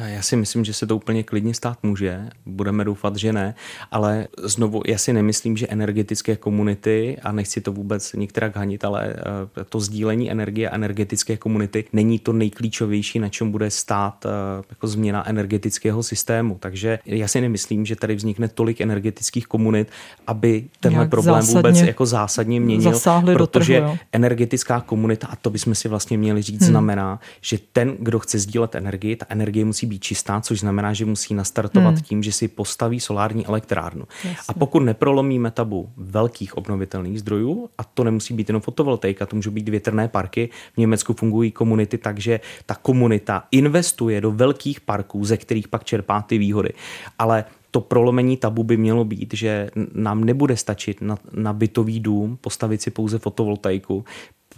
Já 0.06 0.22
si 0.22 0.36
myslím, 0.36 0.64
že 0.64 0.74
se 0.74 0.86
to 0.86 0.96
úplně 0.96 1.22
klidně 1.22 1.54
stát 1.54 1.78
může, 1.82 2.28
budeme 2.46 2.84
doufat, 2.84 3.16
že 3.16 3.32
ne, 3.32 3.54
ale 3.90 4.28
znovu, 4.42 4.82
já 4.86 4.98
si 4.98 5.12
nemyslím, 5.12 5.56
že 5.56 5.66
energetické 5.66 6.36
komunity, 6.36 7.16
a 7.22 7.32
nechci 7.32 7.60
to 7.60 7.72
vůbec 7.72 8.12
některak 8.12 8.56
hanit, 8.56 8.84
ale 8.84 9.14
eh, 9.58 9.64
to 9.64 9.80
sdílení 9.80 10.30
energie 10.30 10.70
a 10.70 10.74
energetické 10.74 11.36
komunity 11.36 11.84
není 11.92 12.18
to 12.18 12.32
nejklíčovější, 12.32 13.18
na 13.18 13.28
čem 13.28 13.50
bude 13.50 13.70
stát 13.70 14.26
eh, 14.26 14.28
jako 14.70 14.86
změna 14.86 15.28
energetického 15.28 16.02
systému. 16.02 16.56
Takže 16.60 16.98
já 17.06 17.28
si 17.28 17.40
nemyslím, 17.40 17.86
že 17.86 17.96
tady 17.96 18.14
vznikne 18.14 18.48
tolik 18.48 18.80
energetických 18.80 19.46
komunit, 19.46 19.88
aby 20.26 20.64
tenhle 20.80 20.98
Nějak 20.98 21.10
problém 21.10 21.44
vůbec 21.44 21.80
jako 21.80 22.06
zásadně 22.06 22.60
měnil, 22.60 23.00
protože 23.32 23.80
trhu, 23.80 23.98
energetická 24.12 24.80
komunita, 24.80 25.26
a 25.26 25.36
to 25.36 25.50
bychom 25.50 25.74
si 25.74 25.88
vlastně 25.88 26.18
měli 26.18 26.42
říct, 26.42 26.60
hmm. 26.60 26.70
znamená, 26.70 27.20
že 27.40 27.58
ten, 27.72 27.96
kdo 27.98 28.18
chce 28.18 28.38
sdílet 28.38 28.74
energii, 28.74 29.16
ta 29.16 29.26
energie 29.28 29.64
musí 29.64 29.77
být 29.86 30.02
čistá, 30.02 30.40
což 30.40 30.60
znamená, 30.60 30.92
že 30.92 31.04
musí 31.04 31.34
nastartovat 31.34 31.94
hmm. 31.94 32.02
tím, 32.02 32.22
že 32.22 32.32
si 32.32 32.48
postaví 32.48 33.00
solární 33.00 33.46
elektrárnu. 33.46 34.04
Jasně. 34.24 34.36
A 34.48 34.52
pokud 34.52 34.80
neprolomíme 34.80 35.50
tabu 35.50 35.90
velkých 35.96 36.56
obnovitelných 36.56 37.20
zdrojů, 37.20 37.68
a 37.78 37.84
to 37.84 38.04
nemusí 38.04 38.34
být 38.34 38.48
jenom 38.48 38.62
fotovoltaika, 38.62 39.26
to 39.26 39.36
můžou 39.36 39.50
být 39.50 39.68
větrné 39.68 40.08
parky, 40.08 40.48
v 40.74 40.78
Německu 40.78 41.12
fungují 41.12 41.50
komunity, 41.50 41.98
takže 41.98 42.40
ta 42.66 42.74
komunita 42.74 43.44
investuje 43.50 44.20
do 44.20 44.30
velkých 44.32 44.80
parků, 44.80 45.24
ze 45.24 45.36
kterých 45.36 45.68
pak 45.68 45.84
čerpá 45.84 46.22
ty 46.22 46.38
výhody. 46.38 46.70
Ale 47.18 47.44
to 47.70 47.80
prolomení 47.80 48.36
tabu 48.36 48.64
by 48.64 48.76
mělo 48.76 49.04
být, 49.04 49.34
že 49.34 49.70
nám 49.94 50.24
nebude 50.24 50.56
stačit 50.56 51.00
na, 51.00 51.16
na 51.32 51.52
bytový 51.52 52.00
dům 52.00 52.38
postavit 52.40 52.82
si 52.82 52.90
pouze 52.90 53.18
fotovoltaiku, 53.18 54.04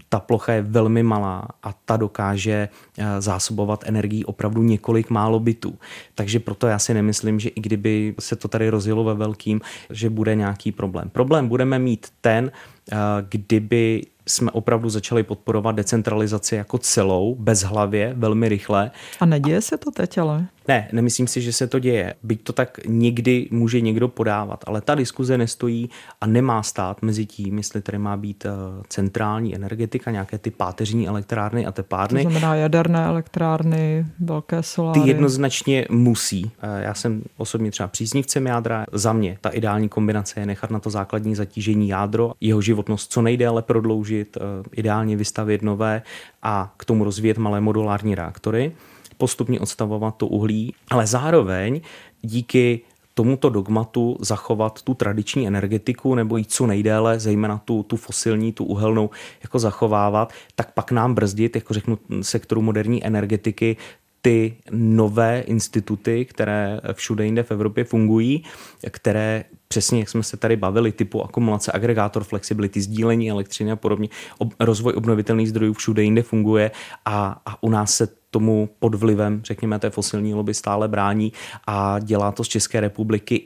ta 0.09 0.21
plocha 0.21 0.53
je 0.53 0.63
velmi 0.63 1.03
malá 1.03 1.49
a 1.63 1.73
ta 1.85 1.97
dokáže 1.97 2.69
eh, 2.99 3.21
zásobovat 3.21 3.85
energií 3.87 4.25
opravdu 4.25 4.63
několik 4.63 5.11
málo 5.11 5.41
bytů. 5.41 5.79
Takže 6.15 6.41
proto 6.41 6.67
já 6.67 6.79
si 6.79 6.95
nemyslím, 6.95 7.41
že 7.41 7.49
i 7.49 7.61
kdyby 7.61 8.15
se 8.21 8.37
to 8.37 8.49
tady 8.49 8.69
rozjelo 8.69 9.05
ve 9.05 9.15
velkým, 9.15 9.61
že 9.91 10.11
bude 10.11 10.35
nějaký 10.35 10.73
problém. 10.73 11.11
Problém 11.11 11.49
budeme 11.49 11.79
mít 11.79 12.07
ten, 12.21 12.53
eh, 12.93 12.97
kdyby 13.29 14.03
jsme 14.27 14.51
opravdu 14.51 14.89
začali 14.89 15.23
podporovat 15.23 15.73
decentralizaci 15.73 16.55
jako 16.55 16.79
celou, 16.79 17.35
bez 17.35 17.63
hlavě, 17.63 18.15
velmi 18.17 18.49
rychle. 18.49 18.91
A 19.21 19.27
neděje 19.27 19.61
se 19.61 19.79
to 19.79 19.91
teď 19.91 20.19
ale? 20.19 20.47
Ne, 20.69 20.89
nemyslím 20.93 21.27
si, 21.27 21.43
že 21.43 21.53
se 21.53 21.67
to 21.67 21.79
děje. 21.79 22.15
Byť 22.23 22.43
to 22.43 22.53
tak 22.53 22.81
někdy 22.87 23.49
může 23.51 23.81
někdo 23.81 24.09
podávat, 24.09 24.65
ale 24.67 24.81
ta 24.81 24.95
diskuze 24.95 25.39
nestojí 25.39 25.91
a 26.21 26.27
nemá 26.27 26.63
stát 26.63 27.03
mezi 27.03 27.27
tím, 27.27 27.59
jestli 27.59 27.81
tady 27.81 27.99
má 27.99 28.17
být 28.17 28.47
eh, 28.47 28.51
centrální 28.89 29.55
energetika, 29.55 30.11
nějaké 30.11 30.39
ty 30.39 30.51
páteřní 30.51 31.09
elektrárny 31.09 31.67
a 31.67 31.73
tepárny. 31.73 32.25
To 32.25 32.31
znamená 32.31 32.55
jaderné 32.55 33.05
elektrárny, 33.05 34.07
velké 34.21 34.63
soláry. 34.63 35.01
Ty 35.01 35.09
jednoznačně 35.09 35.87
musí. 35.91 36.51
Eh, 36.63 36.83
já 36.83 36.95
jsem 36.95 37.23
osobně 37.37 37.71
třeba 37.71 37.89
příznivcem 37.89 38.47
jádra. 38.47 38.87
Za 38.93 39.13
mě 39.13 39.39
ta 39.41 39.49
ideální 39.49 39.89
kombinace 39.89 40.41
je 40.41 40.47
nechat 40.47 40.71
na 40.71 40.79
to 40.79 40.91
základní 40.91 41.35
zatížení 41.35 41.89
jádro, 41.89 42.33
jeho 42.41 42.61
životnost 42.61 43.13
co 43.13 43.23
nejdéle 43.23 43.63
prodloužit, 43.63 44.37
eh, 44.37 44.41
ideálně 44.73 45.17
vystavit 45.17 45.63
nové 45.63 46.03
a 46.43 46.75
k 46.77 46.85
tomu 46.85 47.05
rozvíjet 47.05 47.39
malé 47.39 47.61
modulární 47.61 48.15
reaktory 48.15 48.73
postupně 49.21 49.61
odstavovat 49.61 50.17
to 50.17 50.27
uhlí, 50.27 50.75
ale 50.91 51.07
zároveň 51.07 51.81
díky 52.23 52.81
tomuto 53.15 53.49
dogmatu 53.51 54.17
zachovat 54.21 54.83
tu 54.83 54.95
tradiční 54.95 55.47
energetiku 55.47 56.15
nebo 56.15 56.37
jít 56.37 56.53
co 56.53 56.67
nejdéle, 56.67 57.21
zejména 57.21 57.59
tu, 57.59 57.83
tu 57.83 57.97
fosilní, 57.97 58.53
tu 58.53 58.65
uhelnou, 58.65 59.11
jako 59.43 59.59
zachovávat, 59.59 60.33
tak 60.55 60.73
pak 60.73 60.93
nám 60.93 61.15
brzdit, 61.15 61.57
jako 61.57 61.75
řeknu, 61.75 61.99
sektoru 62.23 62.63
moderní 62.63 63.05
energetiky, 63.05 63.77
ty 64.23 64.57
nové 64.71 65.41
instituty, 65.41 66.25
které 66.25 66.81
všude 66.93 67.25
jinde 67.25 67.43
v 67.43 67.51
Evropě 67.51 67.85
fungují, 67.85 68.45
které 68.91 69.45
přesně, 69.69 69.99
jak 69.99 70.09
jsme 70.09 70.23
se 70.23 70.37
tady 70.37 70.57
bavili, 70.57 70.93
typu 70.93 71.25
akumulace, 71.25 71.73
agregátor, 71.73 72.25
flexibility, 72.25 72.81
sdílení 72.81 73.31
elektřiny 73.31 73.73
a 73.73 73.77
podobně, 73.77 74.09
ob, 74.39 74.55
rozvoj 74.61 74.93
obnovitelných 74.97 75.49
zdrojů 75.49 75.73
všude 75.73 76.03
jinde 76.03 76.23
funguje 76.23 76.71
a, 77.05 77.41
a 77.47 77.63
u 77.63 77.71
nás 77.71 77.95
se 77.95 78.20
tomu 78.31 78.69
pod 78.79 78.95
vlivem, 78.95 79.41
řekněme, 79.45 79.79
té 79.79 79.91
fosilní 79.91 80.35
lobby 80.35 80.55
stále 80.55 80.89
brání 80.89 81.33
a 81.67 81.99
dělá 81.99 82.33
to 82.33 82.45
z 82.45 82.49
České 82.49 82.81
republiky 82.81 83.43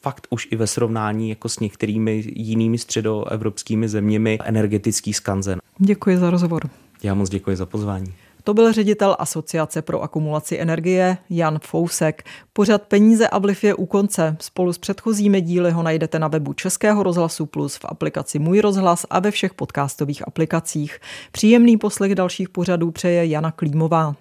fakt 0.00 0.26
už 0.30 0.48
i 0.50 0.56
ve 0.56 0.66
srovnání 0.66 1.30
jako 1.30 1.48
s 1.48 1.60
některými 1.60 2.24
jinými 2.26 2.78
středoevropskými 2.78 3.88
zeměmi 3.88 4.38
energetický 4.44 5.12
skanzen. 5.12 5.58
Děkuji 5.78 6.18
za 6.18 6.30
rozhovor. 6.30 6.70
Já 7.02 7.14
moc 7.14 7.30
děkuji 7.30 7.56
za 7.56 7.66
pozvání. 7.66 8.14
To 8.44 8.54
byl 8.54 8.72
ředitel 8.72 9.16
Asociace 9.18 9.82
pro 9.82 10.02
akumulaci 10.02 10.58
energie 10.58 11.18
Jan 11.30 11.58
Fousek. 11.58 12.24
Pořad 12.52 12.82
Peníze 12.82 13.28
a 13.28 13.38
vliv 13.38 13.64
je 13.64 13.74
u 13.74 13.86
konce. 13.86 14.36
Spolu 14.40 14.72
s 14.72 14.78
předchozími 14.78 15.40
díly 15.40 15.70
ho 15.70 15.82
najdete 15.82 16.18
na 16.18 16.28
webu 16.28 16.52
Českého 16.52 17.02
rozhlasu 17.02 17.46
Plus 17.46 17.76
v 17.76 17.84
aplikaci 17.84 18.38
Můj 18.38 18.60
rozhlas 18.60 19.06
a 19.10 19.20
ve 19.20 19.30
všech 19.30 19.54
podcastových 19.54 20.28
aplikacích. 20.28 21.00
Příjemný 21.32 21.76
poslech 21.76 22.14
dalších 22.14 22.48
pořadů 22.48 22.90
přeje 22.90 23.26
Jana 23.26 23.50
Klímová. 23.50 24.14